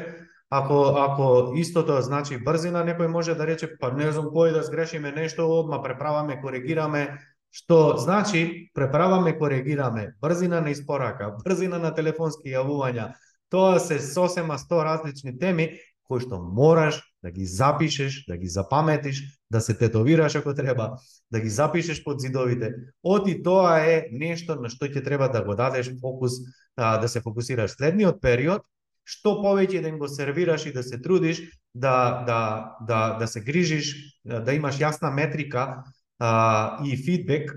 Ако 0.51 0.95
ако 0.99 1.53
истото 1.55 2.01
значи 2.03 2.37
брзина, 2.37 2.83
некој 2.83 3.07
може 3.07 3.37
да 3.39 3.47
рече 3.47 3.71
па 3.79 3.93
не 3.95 4.11
знам 4.11 4.33
кој 4.35 4.51
да 4.53 4.63
сгрешиме 4.67 5.13
нешто, 5.15 5.47
одма 5.47 5.79
преправаме, 5.83 6.41
коригираме, 6.43 7.21
што 7.55 7.97
значи 7.99 8.71
преправаме, 8.75 9.37
коригираме, 9.39 10.15
брзина 10.21 10.61
на 10.61 10.71
испорака, 10.71 11.37
брзина 11.45 11.79
на 11.79 11.95
телефонски 11.95 12.51
јавувања. 12.51 13.13
Тоа 13.51 13.79
се 13.79 14.01
сосема 14.01 14.59
сто 14.59 14.83
различни 14.85 15.39
теми 15.39 15.71
кои 16.11 16.19
што 16.19 16.41
мораш 16.43 16.99
да 17.23 17.31
ги 17.31 17.47
запишеш, 17.47 18.25
да 18.27 18.37
ги 18.37 18.49
запаметиш, 18.51 19.23
да 19.51 19.61
се 19.61 19.77
тетовираш 19.79 20.35
ако 20.35 20.55
треба, 20.55 20.99
да 21.31 21.41
ги 21.41 21.51
запишеш 21.51 22.03
под 22.05 22.21
зидовите. 22.21 22.75
Оти 23.03 23.43
тоа 23.43 23.79
е 23.87 24.09
нешто 24.11 24.59
на 24.59 24.67
што 24.67 24.91
ќе 24.91 25.05
треба 25.05 25.31
да 25.31 25.45
го 25.47 25.55
дадеш 25.55 25.95
фокус, 26.03 26.43
да 26.75 27.07
се 27.07 27.23
фокусираш 27.23 27.79
следниот 27.79 28.19
период, 28.19 28.67
што 29.11 29.41
повеќе 29.43 29.83
да 29.83 29.91
им 29.91 29.99
го 29.99 30.09
сервираш 30.09 30.67
и 30.67 30.73
да 30.73 30.83
се 30.87 31.01
трудиш, 31.03 31.43
да, 31.75 32.23
да, 32.27 32.77
да, 32.87 33.01
да 33.19 33.27
се 33.27 33.41
грижиш, 33.41 33.95
да 34.25 34.55
имаш 34.55 34.79
јасна 34.79 35.11
метрика 35.15 35.83
а, 36.19 36.79
и 36.87 36.97
фидбек 36.97 37.51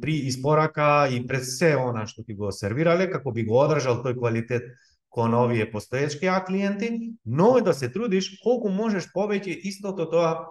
при 0.00 0.16
испорака 0.26 1.08
и 1.12 1.20
пред 1.26 1.44
се 1.44 1.76
она 1.76 2.06
што 2.06 2.24
ти 2.24 2.34
го 2.34 2.50
сервирале, 2.52 3.10
како 3.12 3.32
би 3.32 3.44
го 3.44 3.60
одржал 3.62 4.02
тој 4.02 4.18
квалитет 4.18 4.70
кон 5.08 5.34
овие 5.34 5.70
постоечки 5.70 6.26
а 6.26 6.42
клиенти, 6.44 7.14
но 7.24 7.60
да 7.60 7.74
се 7.74 7.88
трудиш 7.92 8.38
колку 8.42 8.68
можеш 8.68 9.08
повеќе 9.14 9.60
истото 9.68 10.08
тоа 10.10 10.48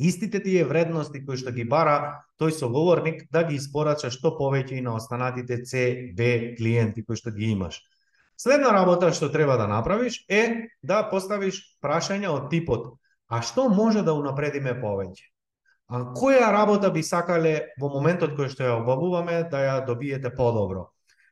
истите 0.00 0.40
тие 0.42 0.64
вредности 0.64 1.20
кои 1.24 1.36
што 1.36 1.52
ги 1.52 1.66
бара 1.68 2.24
тој 2.40 2.56
соговорник 2.56 3.26
да 3.30 3.44
ги 3.44 3.58
испорача 3.60 4.10
што 4.10 4.32
повеќе 4.38 4.78
и 4.78 4.84
на 4.86 4.96
останатите 4.96 5.60
C, 5.64 6.12
B 6.16 6.56
клиенти 6.56 7.04
кои 7.04 7.16
што 7.16 7.30
ги 7.30 7.52
имаш. 7.52 7.82
Следна 8.40 8.72
работа 8.72 9.12
што 9.12 9.28
треба 9.28 9.58
да 9.60 9.66
направиш 9.68 10.22
е 10.28 10.70
да 10.82 11.02
поставиш 11.10 11.60
прашања 11.84 12.32
од 12.32 12.48
типот 12.48 12.96
А 13.30 13.42
што 13.46 13.68
може 13.70 14.02
да 14.02 14.12
унапредиме 14.18 14.72
повеќе? 14.82 15.28
А 15.90 16.00
која 16.18 16.48
работа 16.50 16.88
би 16.90 17.02
сакале 17.06 17.52
во 17.78 17.90
моментот 17.92 18.34
кој 18.38 18.50
што 18.50 18.64
ја 18.66 18.78
обавуваме 18.80 19.44
да 19.52 19.60
ја 19.62 19.76
добиете 19.86 20.32
подобро? 20.34 20.88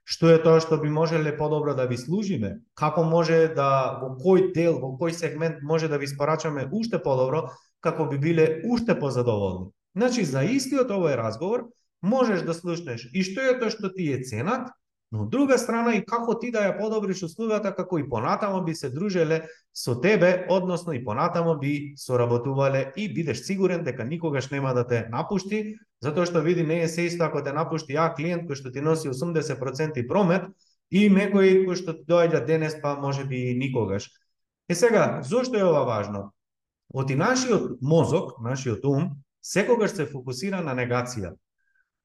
Што 0.07 0.31
е 0.31 0.39
тоа 0.45 0.63
што 0.63 0.79
би 0.79 0.91
можеле 0.95 1.35
подобро 1.37 1.75
да 1.75 1.89
ви 1.91 1.99
служиме? 1.99 2.53
Како 2.79 3.03
може 3.03 3.41
да 3.57 3.99
во 3.99 4.13
кој 4.23 4.53
дел, 4.55 4.79
во 4.79 4.95
кој 5.01 5.17
сегмент 5.19 5.59
може 5.63 5.91
да 5.91 5.99
ви 5.99 6.07
спорачаме 6.07 6.69
уште 6.71 7.03
подобро 7.03 7.49
како 7.83 8.07
би 8.07 8.19
биле 8.19 8.47
уште 8.65 8.95
позадоволни? 8.95 9.73
Значи 9.99 10.23
за 10.25 10.47
истиот 10.47 10.95
овој 10.95 11.19
разговор 11.19 11.67
можеш 12.01 12.47
да 12.47 12.55
слушнеш 12.55 13.11
и 13.13 13.27
што 13.27 13.43
е 13.43 13.59
тоа 13.59 13.75
што 13.75 13.91
ти 13.91 14.07
е 14.15 14.23
ценат, 14.23 14.71
Но 15.11 15.23
од 15.25 15.31
друга 15.33 15.57
страна 15.59 15.95
и 15.97 16.03
како 16.05 16.35
ти 16.37 16.51
да 16.53 16.67
ја 16.67 16.75
подобриш 16.77 17.23
услугата 17.25 17.73
како 17.73 17.99
и 17.99 18.05
понатамо 18.09 18.61
би 18.65 18.75
се 18.77 18.91
дружеле 18.93 19.41
со 19.73 19.95
тебе, 20.01 20.45
односно 20.51 20.93
и 20.93 21.05
понатамо 21.05 21.57
би 21.59 21.95
соработувале 21.97 22.93
и 22.97 23.09
бидеш 23.15 23.41
сигурен 23.47 23.85
дека 23.85 24.05
никогаш 24.05 24.51
нема 24.51 24.75
да 24.75 24.85
те 24.87 25.07
напушти, 25.09 25.79
затоа 26.05 26.29
што 26.29 26.45
види 26.45 26.63
не 26.63 26.83
е 26.83 26.89
се 26.89 27.09
исто 27.09 27.25
ако 27.25 27.41
те 27.43 27.57
напушти 27.57 27.97
ја 27.97 28.13
клиент 28.17 28.45
кој 28.45 28.61
што 28.61 28.73
ти 28.73 28.85
носи 28.85 29.09
80% 29.09 30.05
промет 30.09 30.51
и 30.91 31.09
некој 31.09 31.65
кој 31.65 31.77
што 31.81 31.97
ти 31.97 32.05
доаѓа 32.05 32.45
денес 32.45 32.77
па 32.83 32.97
може 33.01 33.25
би 33.25 33.57
никогаш. 33.57 34.11
Е 34.69 34.75
сега, 34.75 35.23
зошто 35.25 35.57
е 35.57 35.65
ова 35.65 35.85
важно? 35.89 36.33
Оти 36.93 37.15
нашиот 37.15 37.81
мозок, 37.81 38.41
нашиот 38.45 38.85
ум, 38.85 39.17
секогаш 39.41 39.97
се 39.97 40.05
фокусира 40.05 40.61
на 40.61 40.77
негација. 40.77 41.33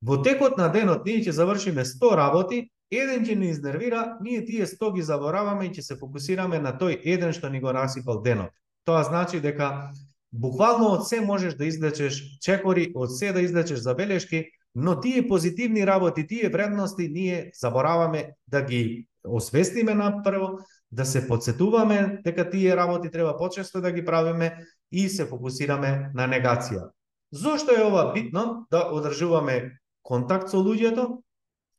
Во 0.04 0.22
текот 0.24 0.58
на 0.58 0.70
денот 0.72 1.06
ние 1.06 1.20
ќе 1.20 1.36
завршиме 1.36 1.84
100 1.84 2.16
работи, 2.16 2.70
еден 2.94 3.26
ќе 3.26 3.36
ни 3.36 3.50
изнервира, 3.50 4.18
ние 4.22 4.46
тие 4.46 4.66
100 4.66 4.94
ги 4.96 5.02
забораваме 5.02 5.66
и 5.66 5.72
ќе 5.74 5.82
се 5.82 6.00
фокусираме 6.00 6.60
на 6.60 6.74
тој 6.78 7.00
еден 7.04 7.34
што 7.34 7.50
ни 7.50 7.62
го 7.62 7.74
расипал 7.74 8.22
денот. 8.22 8.52
Тоа 8.86 9.04
значи 9.04 9.40
дека 9.40 9.90
буквално 10.32 10.94
од 10.98 11.08
се 11.08 11.22
можеш 11.22 11.56
да 11.56 11.66
излечеш 11.66 12.22
чекори, 12.42 12.92
од 12.96 13.12
се 13.12 13.32
да 13.32 13.42
излечеш 13.42 13.80
забелешки, 13.80 14.46
но 14.76 15.00
тие 15.00 15.28
позитивни 15.28 15.88
работи, 15.88 16.28
тие 16.28 16.50
вредности 16.50 17.10
ние 17.10 17.52
забораваме 17.54 18.34
да 18.48 18.62
ги 18.62 19.08
освестиме 19.24 19.94
на 19.94 20.24
прво, 20.24 20.58
да 20.92 21.06
се 21.06 21.28
подсетуваме 21.28 22.22
дека 22.24 22.50
тие 22.50 22.76
работи 22.76 23.12
треба 23.12 23.38
почесто 23.38 23.82
да 23.82 23.92
ги 23.92 24.06
правиме 24.06 24.58
и 24.92 25.10
се 25.10 25.26
фокусираме 25.26 26.12
на 26.14 26.28
негација. 26.28 26.90
Зошто 27.34 27.74
е 27.74 27.82
ова 27.82 28.12
битно 28.14 28.68
да 28.72 28.90
одржуваме 28.94 29.72
контакт 30.04 30.50
со 30.50 30.58
луѓето, 30.58 31.24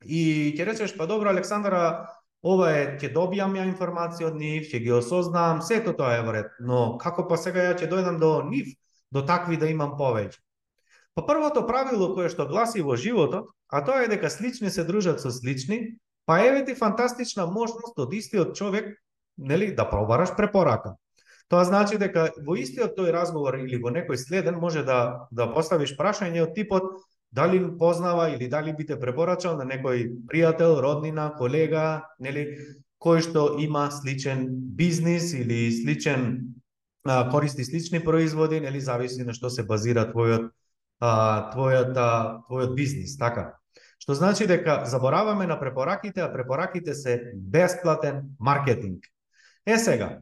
И 0.04 0.54
ќе 0.56 0.66
речеш, 0.68 0.94
па 0.96 1.06
добро, 1.06 1.30
Александра, 1.30 2.06
ова 2.44 2.70
е, 2.76 2.86
ќе 3.00 3.12
добијам 3.14 3.56
ја 3.56 3.66
информација 3.68 4.30
од 4.30 4.38
нив, 4.40 4.68
ќе 4.70 4.80
ги 4.84 4.92
осознавам, 4.92 5.62
сето 5.64 5.94
тоа 5.96 6.18
е 6.18 6.24
вред, 6.26 6.50
но 6.60 6.96
како 7.00 7.26
па 7.28 7.38
сега 7.40 7.70
ја 7.70 7.76
ќе 7.78 7.90
дојдам 7.90 8.20
до 8.20 8.34
нив, 8.48 8.74
до 9.10 9.24
такви 9.24 9.56
да 9.56 9.70
имам 9.72 9.96
повеќе? 10.00 10.40
Па 11.14 11.22
првото 11.22 11.62
правило 11.66 12.10
кое 12.14 12.28
што 12.28 12.48
гласи 12.50 12.82
во 12.82 12.96
животот, 12.98 13.52
а 13.70 13.84
тоа 13.86 14.04
е 14.04 14.10
дека 14.10 14.30
слични 14.30 14.70
се 14.70 14.84
дружат 14.84 15.22
со 15.22 15.30
слични, 15.30 15.96
па 16.26 16.40
еве 16.42 16.64
ти 16.64 16.74
фантастична 16.74 17.46
можност 17.46 17.98
од 17.98 18.12
истиот 18.12 18.56
човек, 18.58 18.92
нели, 19.38 19.72
да 19.74 19.88
пробараш 19.88 20.34
препорака. 20.36 20.96
Тоа 21.48 21.64
значи 21.64 21.98
дека 22.00 22.30
во 22.44 22.56
истиот 22.58 22.96
тој 22.98 23.12
разговор 23.12 23.58
или 23.60 23.78
во 23.80 23.92
некој 23.94 24.18
следен 24.18 24.56
може 24.58 24.82
да 24.82 25.28
да 25.30 25.46
поставиш 25.52 25.94
прашање 25.96 26.42
од 26.42 26.54
типот 26.56 26.88
дали 27.34 27.78
познава 27.78 28.30
или 28.30 28.48
дали 28.48 28.72
би 28.72 28.86
те 28.86 28.94
препорачал 29.00 29.56
на 29.58 29.66
некој 29.66 30.06
пријател, 30.30 30.78
роднина, 30.78 31.32
колега, 31.34 32.06
нели, 32.22 32.46
кој 33.02 33.24
што 33.26 33.56
има 33.58 33.90
сличен 33.90 34.46
бизнис 34.78 35.32
или 35.34 35.66
сличен 35.74 36.54
а, 37.04 37.26
користи 37.30 37.64
слични 37.64 37.98
производи, 38.04 38.60
нели 38.60 38.80
зависи 38.80 39.26
на 39.26 39.34
што 39.34 39.50
се 39.50 39.66
базира 39.66 40.06
твојот 40.12 40.46
а, 41.02 41.50
твојот 41.50 41.98
а, 41.98 42.10
твојот 42.46 42.78
бизнис, 42.78 43.18
така. 43.18 43.58
Што 43.98 44.14
значи 44.14 44.46
дека 44.46 44.84
забораваме 44.86 45.46
на 45.50 45.58
препораките, 45.58 46.22
а 46.22 46.30
препораките 46.32 46.94
се 46.94 47.32
бесплатен 47.34 48.36
маркетинг. 48.38 49.10
Е 49.66 49.78
сега, 49.78 50.20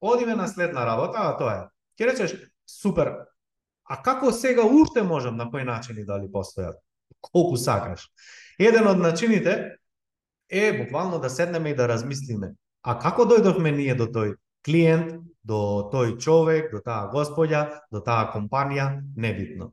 одиме 0.00 0.34
на 0.34 0.46
следна 0.46 0.86
работа, 0.86 1.18
а 1.26 1.36
тоа 1.36 1.54
е. 1.58 1.62
Ќе 1.98 2.10
речеш, 2.12 2.38
супер, 2.70 3.16
А 3.92 3.98
како 4.02 4.32
сега 4.32 4.64
уште 4.64 5.02
можам 5.04 5.36
на 5.36 5.50
кој 5.52 5.66
начини 5.68 6.06
дали 6.08 6.30
постојат? 6.32 6.78
Колку 7.20 7.58
сакаш. 7.60 8.06
Еден 8.58 8.88
од 8.88 9.02
начините 9.02 9.76
е 10.48 10.72
буквално 10.78 11.18
да 11.20 11.30
седнеме 11.30 11.70
и 11.70 11.76
да 11.76 11.88
размислиме. 11.88 12.54
А 12.82 12.96
како 12.98 13.26
дојдовме 13.28 13.74
ние 13.76 13.94
до 13.94 14.08
тој 14.08 14.34
клиент, 14.64 15.20
до 15.44 15.90
тој 15.92 16.16
човек, 16.18 16.72
до 16.72 16.80
таа 16.80 17.10
господја, 17.12 17.66
до 17.92 18.00
таа 18.00 18.30
компанија, 18.32 19.02
небитно. 19.16 19.72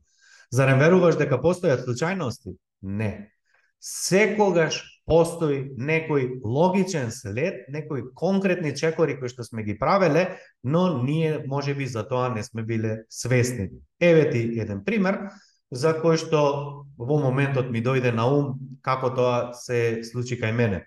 Зарем 0.52 0.84
веруваш 0.84 1.16
дека 1.16 1.40
постојат 1.40 1.86
случајности? 1.88 2.58
Не 2.82 3.32
секогаш 3.80 4.84
постои 5.10 5.72
некој 5.74 6.40
логичен 6.46 7.10
след, 7.12 7.66
некои 7.74 8.04
конкретни 8.16 8.76
чекори 8.78 9.18
кои 9.18 9.32
што 9.32 9.44
сме 9.44 9.64
ги 9.64 9.78
правеле, 9.80 10.38
но 10.64 11.02
ние 11.04 11.44
може 11.48 11.74
би 11.74 11.88
за 11.88 12.06
тоа 12.08 12.30
не 12.30 12.44
сме 12.44 12.64
биле 12.64 13.06
свесни. 13.10 13.70
Еве 14.00 14.30
ти 14.30 14.44
еден 14.62 14.84
пример 14.86 15.32
за 15.72 15.96
кој 15.98 16.22
што 16.22 16.86
во 16.98 17.18
моментот 17.22 17.72
ми 17.74 17.82
дојде 17.82 18.14
на 18.14 18.28
ум 18.30 18.60
како 18.86 19.10
тоа 19.10 19.54
се 19.54 20.04
случи 20.04 20.38
кај 20.38 20.54
мене. 20.54 20.84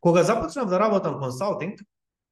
Кога 0.00 0.22
започнав 0.22 0.68
да 0.68 0.78
работам 0.78 1.18
консалтинг, 1.18 1.80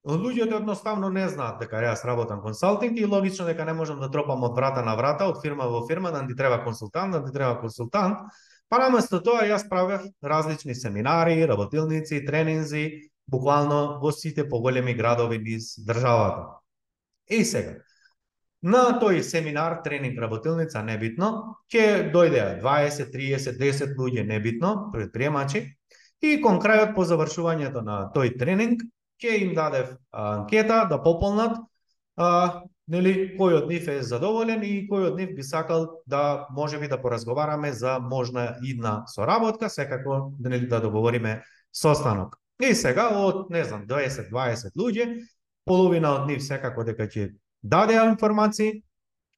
луѓето 0.06 0.60
едноставно 0.60 1.08
не 1.10 1.24
знаат 1.28 1.58
дека 1.64 1.80
јас 1.82 2.04
работам 2.04 2.42
консалтинг 2.42 2.98
и 2.98 3.06
логично 3.06 3.46
дека 3.46 3.64
не 3.64 3.72
можам 3.72 4.00
да 4.00 4.10
тропам 4.10 4.44
од 4.44 4.54
врата 4.54 4.84
на 4.84 4.94
врата, 4.96 5.26
од 5.26 5.40
фирма 5.42 5.66
во 5.66 5.86
фирма, 5.88 6.12
да 6.12 6.26
ти 6.26 6.36
треба 6.36 6.62
консултант, 6.64 7.12
да 7.12 7.24
ти 7.24 7.32
треба 7.32 7.60
консултант, 7.60 8.18
Па 8.68 8.78
наместо 8.82 9.20
тоа 9.22 9.44
јас 9.46 9.68
правев 9.70 10.08
различни 10.22 10.74
семинари, 10.74 11.44
работилници, 11.46 12.24
тренинзи, 12.26 13.10
буквално 13.30 13.98
во 14.02 14.10
сите 14.12 14.48
поголеми 14.48 14.94
градови 14.94 15.38
низ 15.38 15.74
државата. 15.86 16.58
И 17.30 17.44
сега, 17.44 17.76
на 18.62 18.98
тој 19.00 19.22
семинар, 19.22 19.80
тренинг, 19.84 20.18
работилница, 20.18 20.82
небитно, 20.82 21.30
ќе 21.70 22.10
дојдеа 22.14 22.60
20, 22.62 23.12
30, 23.14 23.58
10 23.60 23.94
луѓе, 23.98 24.26
небитно, 24.26 24.90
предприемачи, 24.92 25.62
и 26.22 26.40
кон 26.42 26.58
крајот 26.62 26.94
по 26.94 27.04
завршувањето 27.06 27.82
на 27.86 27.98
тој 28.14 28.34
тренинг, 28.38 28.82
ќе 29.22 29.42
им 29.44 29.54
дадев 29.54 29.94
анкета 30.10 30.84
да 30.90 30.98
пополнат 31.02 31.58
а, 32.16 32.62
нели, 32.88 33.34
кој 33.38 33.60
од 33.60 33.68
нив 33.70 33.88
е 33.90 34.00
задоволен 34.06 34.62
и 34.62 34.86
кој 34.88 35.10
од 35.10 35.18
нив 35.18 35.34
би 35.36 35.42
сакал 35.42 36.02
да 36.06 36.46
може 36.54 36.78
би 36.78 36.88
да 36.88 37.00
поразговараме 37.02 37.72
за 37.72 37.98
можна 37.98 38.56
идна 38.62 39.02
соработка, 39.06 39.70
секако 39.70 40.32
да 40.38 40.48
нели, 40.48 40.68
да 40.68 40.80
договориме 40.80 41.42
состанок. 41.72 42.36
И 42.60 42.74
сега 42.74 43.08
од, 43.20 43.50
не 43.50 43.64
знам, 43.64 43.86
20-20 43.86 44.76
луѓе, 44.78 45.26
половина 45.64 46.14
од 46.20 46.28
нив 46.30 46.42
секако 46.42 46.84
дека 46.84 47.08
ќе 47.10 47.34
дадеа 47.62 48.06
информации, 48.08 48.82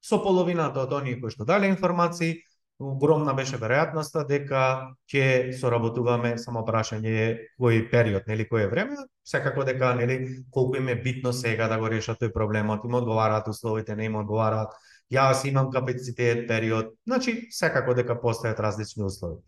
со 0.05 0.21
половината 0.23 0.85
од 0.85 0.93
оние 0.93 1.19
кои 1.21 1.33
што 1.35 1.45
дале 1.49 1.69
информации, 1.73 2.45
огромна 2.79 3.35
беше 3.35 3.59
веројатноста 3.59 4.23
дека 4.27 4.63
ќе 5.11 5.53
соработуваме 5.59 6.37
само 6.39 6.63
прашање 6.67 7.15
е 7.23 7.29
кој 7.59 7.89
период, 7.91 8.29
нели 8.31 8.47
кој 8.47 8.67
е 8.67 8.71
време, 8.71 8.99
секако 9.27 9.65
дека 9.67 9.95
нели 9.99 10.19
колку 10.55 10.79
им 10.79 10.89
е 10.89 10.95
битно 10.95 11.33
сега 11.33 11.69
да 11.69 11.79
го 11.79 11.91
решат 11.91 12.23
тој 12.23 12.33
проблемот, 12.33 12.85
им 12.85 12.95
одговараат 12.95 13.49
условите, 13.49 13.97
не 13.97 14.07
им 14.07 14.17
одговараат. 14.23 14.75
Јас 15.11 15.47
имам 15.49 15.71
капацитет, 15.73 16.47
период, 16.49 16.95
значи 17.07 17.49
секако 17.51 17.95
дека 17.95 18.15
постојат 18.21 18.61
различни 18.61 19.05
услови. 19.05 19.41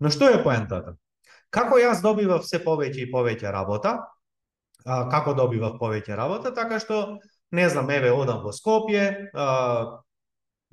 Но 0.00 0.10
што 0.10 0.28
е 0.30 0.42
поентата? 0.44 0.94
Како 1.50 1.80
јас 1.80 2.02
добивав 2.04 2.44
се 2.44 2.60
повеќе 2.62 3.06
и 3.06 3.10
повеќе 3.10 3.50
работа? 3.50 3.96
А, 4.84 5.08
како 5.10 5.34
добивав 5.34 5.80
повеќе 5.80 6.14
работа? 6.14 6.52
Така 6.54 6.78
што 6.78 7.18
не 7.50 7.68
знам, 7.68 7.90
еве 7.90 8.12
одам 8.12 8.42
во 8.44 8.52
Скопје, 8.52 9.30
а, 9.32 10.02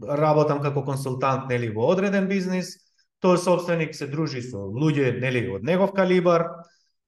работам 0.02 0.62
како 0.62 0.84
консултант 0.84 1.50
нели 1.50 1.70
во 1.74 1.92
одреден 1.94 2.28
бизнис, 2.28 2.76
тој 3.24 3.38
собственик 3.40 3.96
се 3.96 4.08
дружи 4.08 4.42
со 4.42 4.58
луѓе 4.58 5.20
нели 5.22 5.48
од 5.54 5.64
негов 5.64 5.94
калибар 5.96 6.48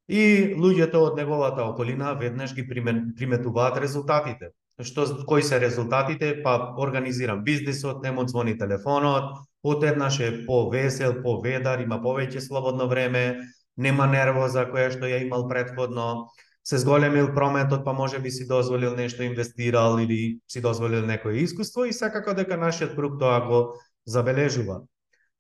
и 0.08 0.54
луѓето 0.56 1.02
од 1.10 1.18
неговата 1.18 1.66
околина 1.66 2.14
веднаш 2.20 2.54
ги 2.56 2.68
приметуваат 2.68 3.78
резултатите. 3.82 4.54
Што 4.80 5.06
кои 5.26 5.44
се 5.44 5.60
резултатите? 5.60 6.44
Па 6.44 6.76
организирам 6.78 7.44
бизнисот, 7.44 8.04
нему 8.04 8.28
звони 8.28 8.58
телефонот, 8.58 9.40
отеднаш 9.64 10.20
е 10.20 10.46
повесел, 10.46 11.22
поведар, 11.24 11.80
има 11.80 12.02
повеќе 12.04 12.44
слободно 12.44 12.88
време, 12.92 13.40
нема 13.78 14.08
нервоза 14.08 14.68
која 14.68 14.92
што 14.92 15.08
ја 15.08 15.24
имал 15.26 15.48
предходно, 15.48 16.28
се 16.66 16.78
зголемил 16.78 17.34
прометот, 17.34 17.86
па 17.86 17.94
може 17.94 18.20
би 18.20 18.32
си 18.32 18.48
дозволил 18.48 18.96
нешто 18.96 19.24
инвестирал 19.24 20.00
или 20.00 20.40
си 20.48 20.62
дозволил 20.62 21.06
некое 21.06 21.38
искуство 21.38 21.86
и 21.86 21.94
секако 21.94 22.34
дека 22.34 22.58
нашиот 22.58 22.96
круг 22.96 23.20
тоа 23.20 23.40
го 23.46 23.78
забележува. 24.06 24.82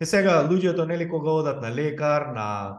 И 0.01 0.05
сега 0.05 0.43
луѓето 0.45 0.85
нели 0.85 1.09
кога 1.09 1.31
одат 1.31 1.61
на 1.61 1.71
лекар, 1.71 2.29
на 2.35 2.77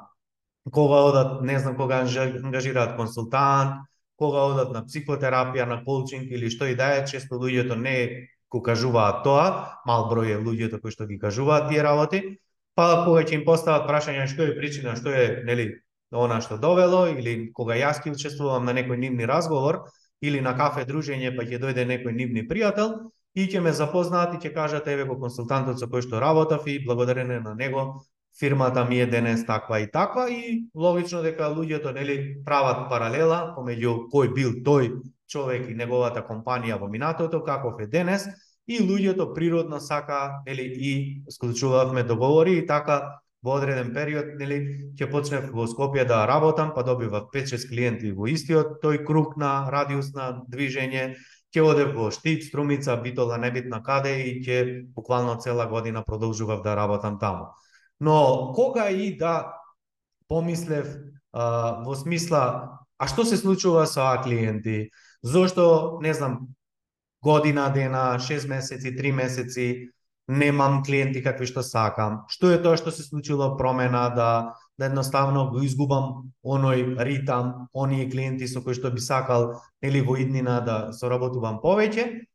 кога 0.70 1.02
одат, 1.10 1.42
не 1.42 1.58
знам 1.58 1.76
кога 1.76 2.06
ангажираат 2.44 2.96
консултант, 2.96 3.82
кога 4.16 4.46
одат 4.52 4.72
на 4.72 4.84
психотерапија, 4.86 5.66
на 5.66 5.82
коучинг 5.84 6.30
или 6.30 6.50
што 6.50 6.70
и 6.70 6.76
да 6.76 6.96
е, 6.96 7.04
често 7.04 7.34
луѓето 7.34 7.74
не 7.74 8.28
го 8.50 8.62
кажуваат 8.62 9.24
тоа, 9.24 9.74
мал 9.86 10.06
број 10.10 10.36
е 10.36 10.42
луѓето 10.42 10.80
кои 10.80 10.94
што 10.94 11.06
ги 11.06 11.18
кажуваат 11.18 11.68
тие 11.70 11.82
работи, 11.82 12.38
па 12.78 13.02
кога 13.04 13.26
ќе 13.26 13.40
им 13.40 13.44
постават 13.44 13.88
прашање 13.90 14.26
што 14.30 14.46
е 14.46 14.54
причина, 14.54 14.94
што 14.96 15.10
е, 15.10 15.42
нели, 15.44 15.82
она 16.12 16.40
што 16.40 16.58
довело 16.58 17.06
или 17.08 17.52
кога 17.52 17.74
јас 17.74 18.02
ќе 18.02 18.14
учествувам 18.14 18.64
на 18.64 18.72
некој 18.72 18.96
нивни 18.96 19.26
разговор 19.26 19.84
или 20.22 20.40
на 20.40 20.54
кафе 20.56 20.84
дружење 20.84 21.34
па 21.36 21.44
ќе 21.44 21.58
дојде 21.60 21.86
некој 21.86 22.14
нивни 22.14 22.46
пријател 22.48 23.10
и 23.34 23.46
ќе 23.46 23.60
ме 23.60 23.72
запознаат 23.72 24.34
и 24.34 24.38
ќе 24.38 24.54
кажат 24.54 24.86
еве 24.88 25.04
го 25.04 25.18
консултантот 25.20 25.80
со 25.80 25.86
кој 25.86 26.06
што 26.06 26.20
работав 26.20 26.66
и 26.66 26.78
благодарение 26.84 27.40
на 27.40 27.54
него 27.54 28.06
фирмата 28.38 28.84
ми 28.84 29.00
е 29.00 29.06
денес 29.06 29.46
таква 29.46 29.80
и 29.80 29.90
таква 29.90 30.30
и 30.30 30.68
логично 30.74 31.22
дека 31.22 31.50
луѓето 31.50 31.92
нели 31.94 32.16
прават 32.44 32.88
паралела 32.90 33.54
помеѓу 33.56 34.08
кој 34.12 34.32
бил 34.34 34.50
тој 34.64 34.90
човек 35.26 35.68
и 35.68 35.74
неговата 35.74 36.22
компанија 36.22 36.78
во 36.80 36.88
минатото 36.88 37.42
каков 37.44 37.80
е 37.80 37.86
денес 37.86 38.28
и 38.66 38.80
луѓето 38.80 39.34
природно 39.34 39.80
сака 39.80 40.42
нели 40.46 40.62
и 40.62 41.22
склучувавме 41.30 42.02
договори 42.02 42.58
и 42.58 42.66
така 42.66 43.20
во 43.46 43.60
одреден 43.60 43.92
период, 43.94 44.32
нели, 44.40 44.58
ќе 44.98 45.06
почнев 45.10 45.50
во 45.54 45.68
Скопје 45.70 46.02
да 46.08 46.24
работам, 46.26 46.72
па 46.74 46.82
добивав 46.82 47.28
5-6 47.34 47.68
клиенти 47.70 48.10
во 48.10 48.26
истиот 48.32 48.80
тој 48.82 49.04
круг 49.06 49.36
на 49.38 49.70
радиус 49.70 50.10
на 50.16 50.32
движење, 50.50 51.14
ќе 51.54 51.62
одев 51.62 51.94
во 51.94 52.10
Штип, 52.10 52.42
Струмица, 52.42 52.96
Битола, 52.98 53.38
небитна 53.38 53.78
каде 53.86 54.16
и 54.26 54.32
ќе 54.42 54.88
буквално 54.96 55.38
цела 55.38 55.68
година 55.70 56.02
продолжував 56.02 56.64
да 56.66 56.74
работам 56.74 57.20
таму. 57.22 57.52
Но 58.00 58.52
кога 58.56 58.90
и 58.90 59.14
да 59.16 59.54
помислев 60.28 60.90
а, 61.32 61.84
во 61.86 61.94
смисла 61.94 62.76
а 62.98 63.06
што 63.06 63.24
се 63.28 63.36
случува 63.36 63.86
со 63.86 64.10
а 64.10 64.22
клиенти? 64.22 64.90
Зошто, 65.22 65.98
не 66.02 66.14
знам, 66.14 66.48
година 67.22 67.70
дена, 67.74 68.18
6 68.18 68.48
месеци, 68.48 68.96
3 68.96 69.12
месеци, 69.12 69.90
немам 70.28 70.82
клиенти 70.84 71.22
какви 71.22 71.46
што 71.46 71.62
сакам. 71.62 72.24
Што 72.28 72.50
е 72.50 72.62
тоа 72.62 72.76
што 72.76 72.90
се 72.90 73.06
случило 73.06 73.56
промена 73.56 74.08
да 74.14 74.30
да 74.78 74.86
едноставно 74.86 75.48
го 75.50 75.62
изгубам 75.64 76.32
оној 76.44 77.00
ритам, 77.00 77.68
оние 77.72 78.10
клиенти 78.10 78.48
со 78.48 78.60
кои 78.60 78.74
што 78.76 78.90
би 78.92 79.00
сакал 79.00 79.62
или 79.82 80.00
во 80.04 80.18
иднина 80.20 80.60
да 80.60 80.92
соработувам 80.92 81.62
повеќе. 81.62 82.26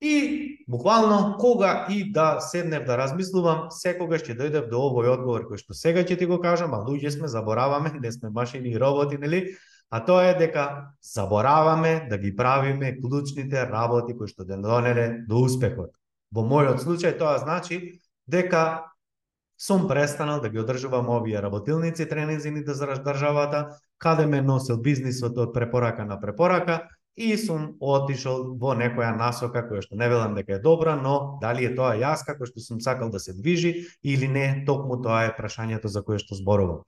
И 0.00 0.64
буквално 0.68 1.36
кога 1.38 1.86
и 1.90 2.12
да 2.12 2.40
седнев 2.40 2.86
да 2.86 2.96
размислувам, 2.96 3.68
секогаш 3.70 4.22
ќе 4.22 4.38
дојдев 4.38 4.70
до 4.70 4.80
овој 4.86 5.10
одговор 5.12 5.44
кој 5.50 5.58
што 5.58 5.74
сега 5.74 6.06
ќе 6.06 6.16
ти 6.16 6.26
го 6.30 6.38
кажам, 6.40 6.74
а 6.74 6.84
луѓе 6.86 7.10
сме 7.10 7.28
забораваме, 7.28 7.92
не 8.00 8.12
сме 8.12 8.30
машини 8.30 8.70
и 8.70 8.78
роботи, 8.80 9.18
нели? 9.18 9.56
А 9.90 10.04
тоа 10.04 10.30
е 10.30 10.34
дека 10.38 10.94
забораваме 11.02 12.06
да 12.10 12.18
ги 12.18 12.36
правиме 12.36 12.96
клучните 13.00 13.66
работи 13.66 14.14
кои 14.16 14.28
што 14.28 14.44
донеле 14.44 15.26
до 15.26 15.42
успехот. 15.42 15.99
Во 16.30 16.44
мојот 16.46 16.82
случај 16.84 17.18
тоа 17.18 17.38
значи 17.42 18.00
дека 18.30 18.90
сум 19.60 19.88
престанал 19.88 20.40
да 20.40 20.48
ги 20.48 20.58
одржувам 20.58 21.08
овие 21.10 21.40
работилници, 21.42 22.08
тренинзините 22.08 22.70
да 22.70 22.74
за 22.74 22.86
државата, 22.86 23.76
каде 23.98 24.26
ме 24.26 24.40
носил 24.40 24.80
бизнисот 24.80 25.38
од 25.38 25.54
препорака 25.54 26.04
на 26.04 26.20
препорака 26.20 26.88
и 27.16 27.36
сум 27.36 27.76
отишол 27.80 28.56
во 28.56 28.72
некоја 28.78 29.10
насока 29.16 29.66
која 29.68 29.82
што 29.84 29.98
не 30.00 30.08
велам 30.08 30.34
дека 30.34 30.54
е 30.56 30.62
добра, 30.64 30.94
но 30.96 31.38
дали 31.42 31.66
е 31.66 31.74
тоа 31.76 31.98
јас 31.98 32.24
како 32.24 32.46
што 32.46 32.60
сум 32.60 32.80
сакал 32.80 33.10
да 33.10 33.20
се 33.20 33.34
движи 33.34 33.86
или 34.02 34.28
не, 34.28 34.64
токму 34.66 35.02
тоа 35.02 35.26
е 35.28 35.34
прашањето 35.36 35.92
за 35.92 36.02
кое 36.02 36.18
што 36.18 36.38
зборувам. 36.38 36.86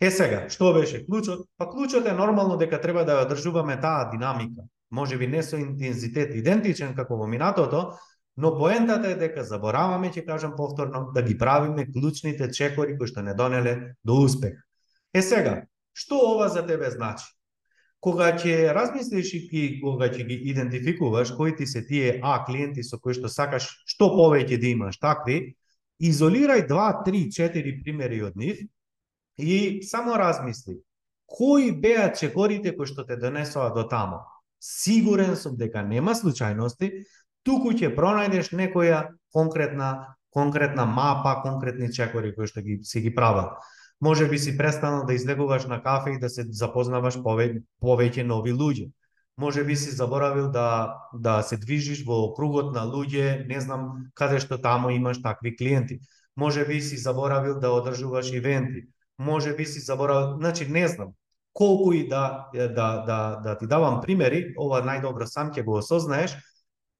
Е 0.00 0.10
сега, 0.10 0.48
што 0.48 0.74
беше 0.74 1.04
клучот? 1.06 1.46
Па 1.56 1.70
клучот 1.70 2.06
е 2.06 2.12
нормално 2.12 2.56
дека 2.56 2.80
треба 2.80 3.04
да 3.04 3.20
ја 3.20 3.26
одржуваме 3.26 3.80
таа 3.80 4.10
динамика. 4.10 4.66
Може 4.90 5.16
би 5.16 5.26
не 5.26 5.42
со 5.42 5.56
интензитет 5.56 6.34
идентичен 6.34 6.96
како 6.96 7.16
во 7.16 7.26
минатото, 7.26 7.96
Но 8.36 8.54
поентата 8.58 9.10
е 9.10 9.18
дека 9.18 9.44
забораваме, 9.44 10.12
ќе 10.12 10.24
кажам 10.26 10.54
повторно, 10.56 11.10
да 11.14 11.22
ги 11.22 11.36
правиме 11.38 11.86
клучните 11.92 12.50
чекори 12.50 12.96
кои 12.98 13.10
што 13.10 13.22
не 13.22 13.34
донеле 13.34 13.94
до 14.04 14.22
успех. 14.24 14.56
Е 15.14 15.22
сега, 15.22 15.66
што 15.92 16.20
ова 16.34 16.48
за 16.48 16.64
тебе 16.66 16.90
значи? 16.90 17.26
Кога 18.00 18.30
ќе 18.32 18.72
размислиш 18.72 19.34
и 19.34 19.80
кога 19.82 20.08
ќе 20.08 20.24
ги 20.24 20.36
идентификуваш 20.52 21.34
кои 21.36 21.56
ти 21.56 21.66
се 21.66 21.84
тие 21.86 22.20
А 22.22 22.44
клиенти 22.46 22.82
со 22.82 22.98
кои 22.98 23.12
што 23.14 23.28
сакаш 23.28 23.66
што 23.84 24.08
повеќе 24.14 24.56
да 24.60 24.70
имаш 24.72 24.98
такви, 24.98 25.56
изолирај 26.00 26.64
2, 26.68 27.04
3, 27.04 27.26
4 27.28 27.82
примери 27.84 28.22
од 28.24 28.36
нив 28.36 28.62
и 29.36 29.82
само 29.84 30.16
размисли 30.16 30.80
кои 31.30 31.72
беа 31.72 32.10
чекорите 32.12 32.72
кои 32.76 32.88
што 32.90 33.04
те 33.06 33.16
донесоа 33.16 33.70
до 33.74 33.84
тамо. 33.88 34.24
Сигурен 34.60 35.36
сум 35.36 35.54
дека 35.56 35.82
нема 35.86 36.16
случајности, 36.18 37.04
туку 37.42 37.72
ќе 37.72 37.94
пронајдеш 37.96 38.52
некоја 38.52 39.08
конкретна 39.32 40.16
конкретна 40.30 40.86
мапа, 40.86 41.40
конкретни 41.42 41.92
чекори 41.92 42.34
кои 42.34 42.46
што 42.46 42.62
ги 42.62 42.78
си 42.84 43.00
ги 43.00 43.14
прават. 43.14 43.58
Може 44.00 44.28
би 44.28 44.38
си 44.38 44.56
престанал 44.58 45.04
да 45.06 45.14
излегуваш 45.14 45.66
на 45.66 45.82
кафе 45.82 46.10
и 46.10 46.18
да 46.18 46.28
се 46.28 46.46
запознаваш 46.48 47.20
пове, 47.22 47.62
повеќе 47.82 48.22
нови 48.22 48.52
луѓе. 48.52 48.90
Може 49.36 49.64
би 49.64 49.76
си 49.76 49.90
заборавил 49.90 50.50
да 50.50 50.96
да 51.12 51.42
се 51.42 51.56
движиш 51.56 52.04
во 52.06 52.32
кругот 52.34 52.72
на 52.74 52.86
луѓе, 52.86 53.46
не 53.48 53.60
знам 53.60 54.06
каде 54.14 54.40
што 54.40 54.60
таму 54.60 54.90
имаш 54.90 55.22
такви 55.22 55.56
клиенти. 55.56 56.00
Може 56.36 56.64
би 56.64 56.80
си 56.80 56.96
заборавил 56.96 57.58
да 57.60 57.70
одржуваш 57.70 58.32
ивенти. 58.32 58.86
Може 59.18 59.54
би 59.54 59.66
си 59.66 59.80
заборавил, 59.80 60.36
значи 60.38 60.66
не 60.68 60.88
знам, 60.88 61.08
колку 61.52 61.92
и 61.92 62.08
да 62.08 62.48
да 62.52 63.04
да 63.06 63.40
да 63.44 63.58
ти 63.58 63.66
давам 63.66 64.00
примери, 64.00 64.54
ова 64.56 64.80
најдобро 64.80 65.26
сам 65.26 65.52
ќе 65.52 65.64
го 65.64 65.76
осознаеш, 65.82 66.36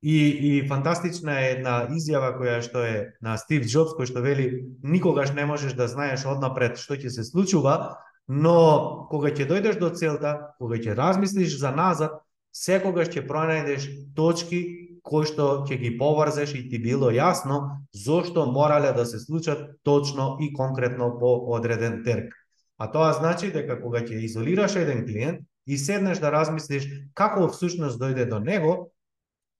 И, 0.02 0.16
и 0.16 0.68
фантастична 0.68 1.34
е 1.40 1.48
една 1.58 1.74
изјава 1.92 2.32
која 2.38 2.60
што 2.64 2.84
е 2.88 3.12
на 3.20 3.36
Стив 3.36 3.66
Джобс, 3.68 3.92
кој 3.98 4.08
што 4.08 4.22
вели 4.24 4.64
никогаш 4.82 5.34
не 5.36 5.44
можеш 5.44 5.76
да 5.76 5.90
знаеш 5.92 6.24
однапред 6.24 6.80
што 6.80 6.96
ќе 6.96 7.12
се 7.12 7.24
случува, 7.24 8.00
но 8.28 9.06
кога 9.12 9.28
ќе 9.28 9.44
дојдеш 9.50 9.76
до 9.76 9.90
целта, 9.92 10.54
кога 10.58 10.80
ќе 10.80 10.96
размислиш 10.96 11.58
за 11.60 11.74
назад, 11.76 12.16
секогаш 12.52 13.12
ќе 13.12 13.26
пронајдеш 13.28 13.90
точки 14.16 14.60
кои 15.02 15.26
што 15.28 15.64
ќе 15.68 15.76
ги 15.80 15.90
поврзеш 15.98 16.54
и 16.56 16.62
ти 16.70 16.78
било 16.80 17.10
јасно 17.12 17.84
зошто 17.92 18.46
морале 18.46 18.92
да 18.96 19.04
се 19.06 19.18
случат 19.18 19.80
точно 19.82 20.36
и 20.40 20.52
конкретно 20.52 21.18
по 21.20 21.34
одреден 21.52 22.02
терк. 22.04 22.32
А 22.78 22.88
тоа 22.88 23.12
значи 23.12 23.52
дека 23.52 23.80
кога 23.80 24.00
ќе 24.00 24.24
изолираш 24.24 24.76
еден 24.76 25.04
клиент 25.04 25.44
и 25.66 25.76
седнеш 25.76 26.18
да 26.18 26.32
размислиш 26.32 26.88
како 27.14 27.48
всушност 27.48 28.00
дојде 28.00 28.28
до 28.28 28.40
него, 28.40 28.92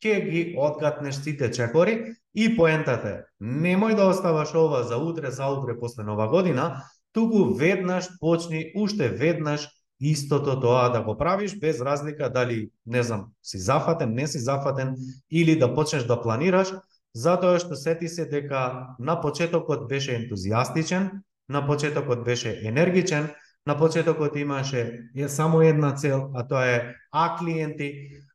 ќе 0.01 0.31
ги 0.31 0.43
одгатнеш 0.59 1.21
сите 1.21 1.51
чекори 1.53 2.15
и 2.35 2.57
поентата 2.57 3.09
е, 3.09 3.21
немој 3.41 3.97
да 3.97 4.09
оставаш 4.09 4.55
ова 4.55 4.83
за 4.85 4.97
утре, 4.97 5.31
за 5.31 5.47
утре 5.47 5.79
после 5.81 6.03
нова 6.03 6.29
година, 6.29 6.83
туку 7.13 7.55
веднаш 7.55 8.09
почни, 8.21 8.73
уште 8.77 9.09
веднаш 9.09 9.69
истото 10.01 10.61
тоа 10.61 10.89
да 10.89 11.03
го 11.03 11.17
правиш 11.19 11.59
без 11.59 11.81
разлика 11.81 12.31
дали, 12.31 12.71
не 12.87 13.03
знам, 13.03 13.27
си 13.43 13.59
зафатен, 13.59 14.15
не 14.15 14.27
си 14.27 14.39
зафатен 14.39 14.95
или 15.31 15.59
да 15.59 15.75
почнеш 15.75 16.05
да 16.05 16.21
планираш, 16.23 16.73
затоа 17.15 17.59
што 17.59 17.77
сети 17.77 18.09
се 18.09 18.25
дека 18.31 18.95
на 18.99 19.21
почетокот 19.21 19.89
беше 19.89 20.17
ентузијастичен, 20.17 21.11
на 21.49 21.67
почетокот 21.67 22.25
беше 22.25 22.61
енергичен, 22.65 23.29
на 23.67 23.77
почетокот 23.79 24.37
имаше 24.37 25.11
е 25.17 25.29
само 25.29 25.63
една 25.63 25.95
цел, 25.95 26.31
а 26.35 26.47
тоа 26.49 26.67
е 26.67 26.95
а 27.13 27.37
клиенти, 27.37 27.93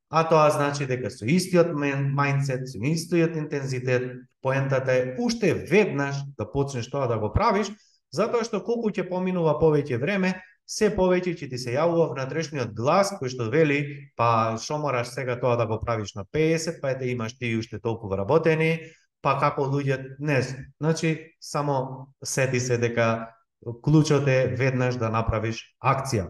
а 0.10 0.24
тоа 0.30 0.50
значи 0.50 0.86
дека 0.86 1.10
со 1.10 1.26
истиот 1.26 1.74
мајндсет, 1.74 2.68
со 2.70 2.80
истиот 2.80 3.36
интензитет, 3.36 4.12
поентата 4.41 4.94
е 4.94 5.15
уште 5.20 5.54
веднаш 5.54 6.22
да 6.38 6.46
почнеш 6.46 6.89
тоа 6.89 7.08
да 7.08 7.18
го 7.18 7.32
правиш, 7.34 7.72
затоа 8.13 8.46
што 8.46 8.63
колку 8.63 8.91
ќе 8.94 9.08
поминува 9.10 9.58
повеќе 9.60 10.00
време, 10.00 10.36
се 10.65 10.89
повеќе 10.94 11.36
ќе 11.38 11.50
ти 11.50 11.58
се 11.62 11.74
јавува 11.76 12.12
внатрешниот 12.13 12.74
глас 12.78 13.13
кој 13.20 13.30
што 13.34 13.50
вели, 13.54 14.10
па 14.18 14.58
што 14.62 14.78
мораш 14.82 15.13
сега 15.13 15.38
тоа 15.41 15.58
да 15.58 15.65
го 15.70 15.80
правиш 15.82 16.15
на 16.15 16.26
50, 16.26 16.82
па 16.82 16.94
ете 16.94 17.10
имаш 17.10 17.38
ти 17.38 17.56
уште 17.58 17.80
толку 17.80 18.10
вработени, 18.10 18.91
па 19.22 19.38
како 19.41 19.65
луѓе 19.70 20.18
не, 20.20 20.41
значи 20.82 21.34
само 21.41 22.13
сети 22.24 22.60
се 22.60 22.78
дека 22.78 23.34
клучот 23.82 24.28
е 24.28 24.54
веднаш 24.58 24.98
да 25.02 25.10
направиш 25.10 25.62
акција. 25.82 26.30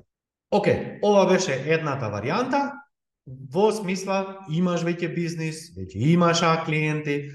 Оке, 0.51 0.99
ова 1.03 1.25
беше 1.27 1.55
едната 1.67 2.07
варијанта, 2.11 2.71
во 3.25 3.71
смисла 3.73 4.45
имаш 4.53 4.85
веќе 4.85 5.09
бизнис, 5.15 5.71
веќе 5.77 6.13
имаш 6.13 6.43
а 6.45 6.59
клиенти, 6.65 7.31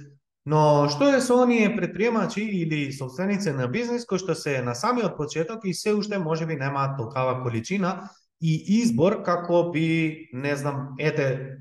но 0.46 0.88
што 0.88 1.11
е 1.11 1.20
со 1.20 1.42
оние 1.42 1.68
предприемачи 1.76 2.42
или 2.42 2.92
собственици 2.92 3.53
на 3.53 3.66
бизнис 3.68 4.07
кои 4.07 4.18
што 4.18 4.35
се 4.35 4.62
на 4.62 4.74
самиот 4.74 5.16
почеток 5.16 5.64
и 5.64 5.74
се 5.74 5.94
уште 5.94 6.18
можеби 6.18 6.57
немаат 6.57 6.96
толкава 6.96 7.42
количина 7.42 8.11
и 8.40 8.81
избор 8.81 9.22
како 9.22 9.70
би, 9.70 10.31
не 10.33 10.57
знам, 10.57 10.94
ете, 10.98 11.59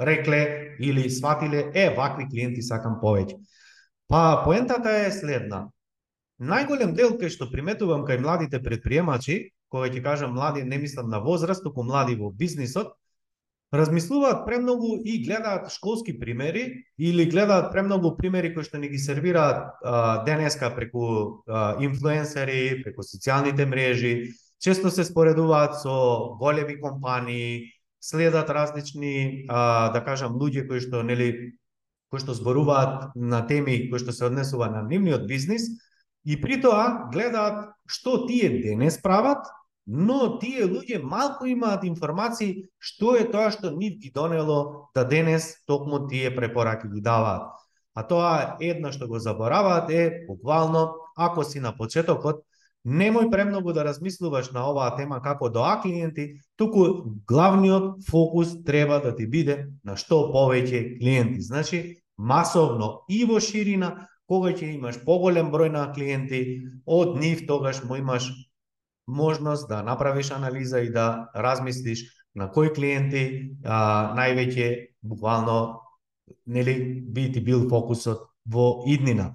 рекле 0.00 0.76
или 0.80 1.10
сватиле, 1.10 1.70
е, 1.74 1.90
вакви 1.90 2.28
клиенти 2.30 2.62
сакам 2.62 2.96
повеќе. 3.02 3.36
Па, 4.08 4.40
поентата 4.44 4.94
е 5.04 5.10
следна. 5.12 5.68
Најголем 6.40 6.94
дел 6.94 7.18
кај 7.18 7.34
што 7.34 7.50
приметувам 7.50 8.06
кај 8.06 8.22
младите 8.22 8.62
предприемачи, 8.62 9.50
кога 9.68 9.90
ќе 9.90 10.02
кажам 10.02 10.32
млади, 10.38 10.62
не 10.62 10.78
мислам 10.78 11.10
на 11.10 11.18
возраст, 11.20 11.62
туку 11.62 11.82
млади 11.82 12.14
во 12.16 12.30
бизнисот, 12.30 12.94
размислуваат 13.72 14.46
премногу 14.46 14.96
и 15.04 15.22
гледаат 15.24 15.70
школски 15.72 16.18
примери 16.18 16.84
или 16.98 17.28
гледаат 17.28 17.72
премногу 17.72 18.16
примери 18.16 18.54
кои 18.54 18.64
што 18.64 18.78
не 18.78 18.88
ги 18.88 18.98
сервираат 18.98 19.76
а, 19.84 20.24
денеска 20.24 20.72
преку 20.74 21.44
а, 21.46 21.76
инфлуенсери, 21.80 22.80
преку 22.84 23.04
социјалните 23.04 23.68
мрежи, 23.68 24.32
често 24.58 24.90
се 24.90 25.04
споредуваат 25.04 25.76
со 25.82 26.36
големи 26.40 26.80
компании, 26.80 27.72
следат 28.00 28.50
различни, 28.50 29.44
а, 29.48 29.92
да 29.92 30.00
кажам, 30.04 30.40
луѓе 30.40 30.64
кои 30.68 30.80
што 30.80 31.02
нели 31.04 31.58
кои 32.08 32.24
што 32.24 32.32
зборуваат 32.32 33.12
на 33.14 33.44
теми 33.46 33.90
кои 33.90 34.00
што 34.00 34.16
се 34.16 34.32
однесува 34.32 34.72
на 34.72 34.80
нивниот 34.82 35.28
бизнис 35.28 35.68
и 36.24 36.40
при 36.40 36.56
тоа 36.60 37.10
гледаат 37.12 37.76
што 37.84 38.24
тие 38.24 38.48
денес 38.64 38.96
прават 39.02 39.44
но 39.88 40.36
тие 40.38 40.66
луѓе 40.68 41.00
малку 41.00 41.46
имаат 41.48 41.84
информации 41.88 42.68
што 42.78 43.16
е 43.16 43.24
тоа 43.32 43.48
што 43.50 43.72
нив 43.72 43.96
ги 44.02 44.12
донело 44.12 44.90
да 44.94 45.04
денес 45.08 45.64
токму 45.66 46.06
тие 46.08 46.34
препораки 46.36 46.88
ги 46.92 47.00
даваат. 47.00 47.48
А 47.96 48.04
тоа 48.04 48.58
една 48.60 48.92
што 48.92 49.08
го 49.08 49.18
забораваат 49.18 49.90
е 49.90 50.26
буквално 50.28 50.92
ако 51.16 51.44
си 51.44 51.60
на 51.60 51.72
почетокот 51.72 52.44
немој 52.84 53.30
премногу 53.32 53.72
да 53.72 53.84
размислуваш 53.84 54.52
на 54.52 54.68
оваа 54.68 54.92
тема 54.96 55.22
како 55.24 55.48
доа 55.48 55.80
клиенти, 55.82 56.40
туку 56.56 57.08
главниот 57.26 58.04
фокус 58.10 58.62
треба 58.64 59.00
да 59.00 59.14
ти 59.16 59.26
биде 59.26 59.72
на 59.84 59.96
што 59.96 60.28
повеќе 60.32 61.00
клиенти. 61.00 61.40
Значи, 61.40 62.00
масовно 62.16 63.04
и 63.08 63.24
во 63.24 63.40
ширина, 63.40 64.08
кога 64.28 64.52
ќе 64.52 64.74
имаш 64.76 65.00
поголем 65.04 65.48
број 65.50 65.72
на 65.72 65.88
клиенти, 65.92 66.68
од 66.84 67.16
нив 67.16 67.46
тогаш 67.48 67.82
му 67.84 67.96
имаш 67.96 68.28
можност 69.08 69.68
да 69.68 69.82
направиш 69.82 70.30
анализа 70.30 70.80
и 70.80 70.92
да 70.92 71.28
размислиш 71.36 72.04
на 72.34 72.50
кои 72.50 72.70
клиенти 72.72 73.56
а, 73.64 74.14
највеќе 74.14 74.94
буквално 75.02 75.80
нели 76.46 77.00
би 77.02 77.32
ти 77.32 77.40
бил 77.40 77.68
фокусот 77.68 78.28
во 78.46 78.84
иднина. 78.86 79.32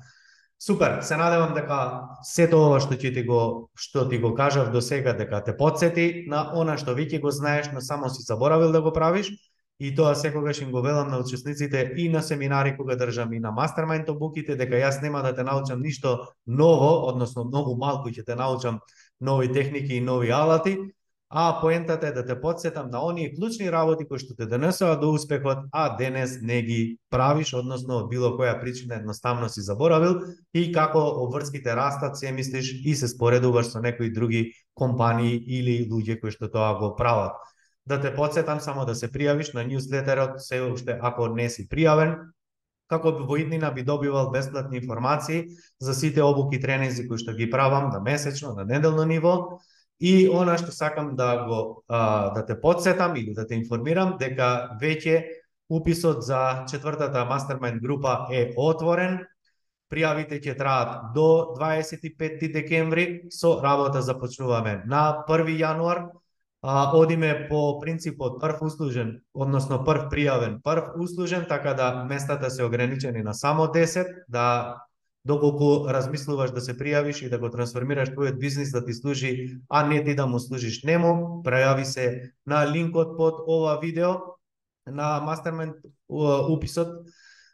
Супер, 0.59 1.01
се 1.01 1.17
надевам 1.17 1.53
дека 1.57 1.77
сето 2.23 2.61
ова 2.63 2.77
што 2.79 2.95
ќе 2.95 3.11
ти 3.13 3.23
го 3.27 3.69
што 3.75 4.05
ти 4.09 4.17
го 4.23 4.31
кажав 4.35 4.71
до 4.71 4.81
сега 4.81 5.11
дека 5.13 5.41
те 5.43 5.57
подсети 5.57 6.25
на 6.31 6.45
она 6.55 6.77
што 6.77 6.95
веќе 6.95 7.19
го 7.19 7.31
знаеш, 7.31 7.67
но 7.73 7.81
само 7.81 8.09
си 8.09 8.23
заборавил 8.23 8.71
да 8.71 8.81
го 8.81 8.93
правиш 8.93 9.33
и 9.79 9.95
тоа 9.95 10.15
секогаш 10.15 10.61
им 10.61 10.71
го 10.71 10.81
велам 10.81 11.09
на 11.11 11.19
учесниците 11.19 11.93
и 11.97 12.09
на 12.09 12.21
семинари 12.23 12.77
кога 12.77 12.95
држам 12.95 13.33
и 13.33 13.39
на 13.39 13.51
мастермајнд 13.51 14.09
обуките 14.13 14.55
дека 14.55 14.79
јас 14.79 15.01
нема 15.01 15.23
да 15.23 15.35
те 15.35 15.43
научам 15.43 15.81
ништо 15.81 16.29
ново, 16.47 17.09
односно 17.09 17.43
многу 17.43 17.75
малку 17.75 18.09
ќе 18.09 18.23
те 18.23 18.35
научам 18.35 18.79
нови 19.23 19.51
техники 19.51 19.95
и 19.95 20.01
нови 20.01 20.29
алати, 20.31 20.77
а 21.35 21.61
поентата 21.61 22.07
е 22.07 22.11
да 22.11 22.25
те 22.25 22.41
подсетам 22.41 22.89
на 22.89 23.05
оние 23.05 23.33
клучни 23.33 23.71
работи 23.71 24.05
кои 24.05 24.19
што 24.21 24.35
те 24.37 24.45
донесува 24.45 24.99
до 25.01 25.09
успехот, 25.17 25.65
а 25.71 25.95
денес 25.97 26.37
не 26.41 26.61
ги 26.61 26.81
правиш, 27.09 27.55
односно 27.57 28.03
од 28.03 28.11
било 28.11 28.35
која 28.37 28.59
причина 28.61 28.99
едноставно 29.01 29.49
си 29.49 29.65
заборавил 29.65 30.19
и 30.53 30.69
како 30.71 31.01
обврските 31.23 31.73
растат, 31.73 32.19
се 32.21 32.31
мислиш 32.31 32.69
и 32.85 32.93
се 32.95 33.09
споредуваш 33.09 33.73
со 33.73 33.81
некои 33.81 34.13
други 34.13 34.51
компании 34.77 35.41
или 35.41 35.89
луѓе 35.89 36.19
кои 36.21 36.29
што 36.29 36.51
тоа 36.53 36.77
го 36.77 36.93
прават. 36.95 37.33
Да 37.89 37.97
те 37.99 38.13
подсетам 38.15 38.61
само 38.61 38.85
да 38.85 38.93
се 38.95 39.09
пријавиш 39.09 39.55
на 39.57 39.65
ньюслетерот, 39.65 40.37
се 40.37 40.61
уште 40.61 40.99
ако 41.01 41.33
не 41.33 41.49
си 41.49 41.65
пријавен, 41.65 42.29
како 42.87 43.11
би 43.17 43.25
во 43.27 43.37
иднина 43.41 43.71
би 43.71 43.83
добивал 43.83 44.31
бесплатни 44.31 44.77
информации 44.77 45.45
за 45.79 45.93
сите 45.93 46.23
обуки 46.23 46.59
тренинзи 46.61 47.07
кои 47.07 47.17
што 47.17 47.33
ги 47.33 47.49
правам 47.49 47.89
на 47.89 47.99
месечно, 47.99 48.53
на 48.53 48.65
неделно 48.65 49.05
ниво. 49.05 49.59
И 49.99 50.27
она 50.27 50.57
што 50.57 50.71
сакам 50.71 51.15
да 51.15 51.45
го 51.47 51.83
а, 51.87 52.33
да 52.33 52.45
те 52.45 52.59
подсетам 52.59 53.15
или 53.15 53.33
да 53.33 53.47
те 53.47 53.55
информирам 53.55 54.17
дека 54.19 54.75
веќе 54.81 55.23
уписот 55.69 56.23
за 56.23 56.65
четвртата 56.69 57.23
мастермајнд 57.29 57.79
група 57.81 58.27
е 58.31 58.51
отворен. 58.57 59.21
Пријавите 59.93 60.41
ќе 60.41 60.57
траат 60.57 61.13
до 61.13 61.53
25 61.55 62.51
декември, 62.51 63.29
со 63.29 63.59
работа 63.61 64.01
започнуваме 64.01 64.81
на 64.89 65.23
1 65.29 65.53
јануар 65.59 66.07
а, 66.63 66.97
одиме 66.97 67.47
по 67.49 67.79
принципот 67.79 68.39
прв 68.41 68.61
услужен, 68.61 69.19
односно 69.33 69.83
прв 69.83 70.07
пријавен, 70.07 70.61
прв 70.63 70.95
услужен, 70.99 71.45
така 71.49 71.73
да 71.73 72.05
местата 72.09 72.49
се 72.49 72.63
ограничени 72.63 73.23
на 73.23 73.33
само 73.33 73.67
10, 73.67 74.07
да 74.29 74.77
доколку 75.25 75.89
размислуваш 75.89 76.51
да 76.51 76.61
се 76.61 76.77
пријавиш 76.77 77.25
и 77.25 77.29
да 77.29 77.39
го 77.39 77.49
трансформираш 77.49 78.15
твојот 78.15 78.39
бизнис 78.39 78.71
да 78.71 78.85
ти 78.85 78.93
служи, 78.93 79.59
а 79.69 79.87
не 79.87 80.03
ти 80.03 80.15
да 80.15 80.27
му 80.27 80.39
служиш 80.39 80.83
нему, 80.83 81.43
пријави 81.43 81.83
се 81.83 82.31
на 82.47 82.63
линкот 82.67 83.17
под 83.17 83.43
ова 83.47 83.79
видео 83.79 84.15
на 84.87 85.19
Mastermind 85.19 85.83
уписот. 86.49 87.07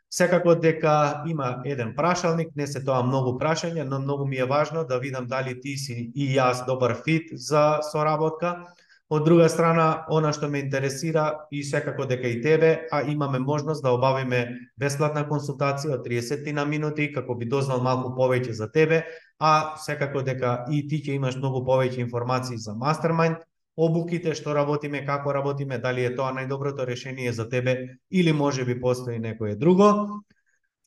Секако 0.10 0.56
дека 0.56 1.24
има 1.28 1.62
еден 1.66 1.94
прашалник, 1.96 2.50
не 2.56 2.66
се 2.68 2.82
тоа 2.82 3.04
многу 3.06 3.38
прашања, 3.38 3.86
но 3.86 4.00
многу 4.02 4.26
ми 4.26 4.38
е 4.38 4.46
важно 4.46 4.86
да 4.86 4.98
видам 5.00 5.28
дали 5.30 5.62
ти 5.62 5.78
си 5.78 6.12
и 6.16 6.34
јас 6.34 6.66
добар 6.66 6.98
фит 7.06 7.30
за 7.34 7.80
соработка 7.92 8.66
Од 9.10 9.24
друга 9.26 9.48
страна, 9.50 10.06
она 10.14 10.30
што 10.38 10.48
ме 10.54 10.60
интересира 10.62 11.48
и 11.50 11.64
секако 11.66 12.06
дека 12.06 12.30
и 12.30 12.42
тебе, 12.44 12.86
а 12.92 13.02
имаме 13.02 13.40
можност 13.40 13.82
да 13.82 13.90
обавиме 13.96 14.42
бесплатна 14.78 15.24
консултација 15.26 15.96
од 15.96 16.04
30 16.06 16.52
на 16.54 16.66
минути 16.66 17.08
како 17.14 17.34
би 17.36 17.48
дознал 17.50 17.82
малку 17.82 18.12
повеќе 18.14 18.54
за 18.54 18.68
тебе, 18.70 19.02
а 19.40 19.74
секако 19.82 20.22
дека 20.22 20.66
и 20.70 20.84
ти 20.88 21.02
ќе 21.02 21.16
имаш 21.18 21.40
многу 21.42 21.64
повеќе 21.66 22.06
информации 22.06 22.58
за 22.58 22.76
Mastermind, 22.78 23.42
обуките, 23.76 24.36
што 24.36 24.54
работиме, 24.54 25.02
како 25.06 25.34
работиме, 25.34 25.80
дали 25.82 26.06
е 26.06 26.14
тоа 26.16 26.30
најдоброто 26.38 26.86
решение 26.86 27.34
за 27.34 27.50
тебе 27.50 27.98
или 28.12 28.32
може 28.32 28.66
би 28.66 28.80
постои 28.82 29.18
некое 29.20 29.56
друго. 29.56 30.22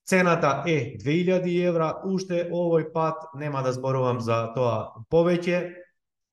Цената 0.07 0.63
е 0.67 0.95
2000 1.03 1.67
евра, 1.67 1.91
уште 2.07 2.47
овој 2.53 2.93
пат 2.93 3.35
нема 3.35 3.63
да 3.67 3.73
зборувам 3.73 4.21
за 4.21 4.53
тоа 4.55 4.95
повеќе, 5.11 5.75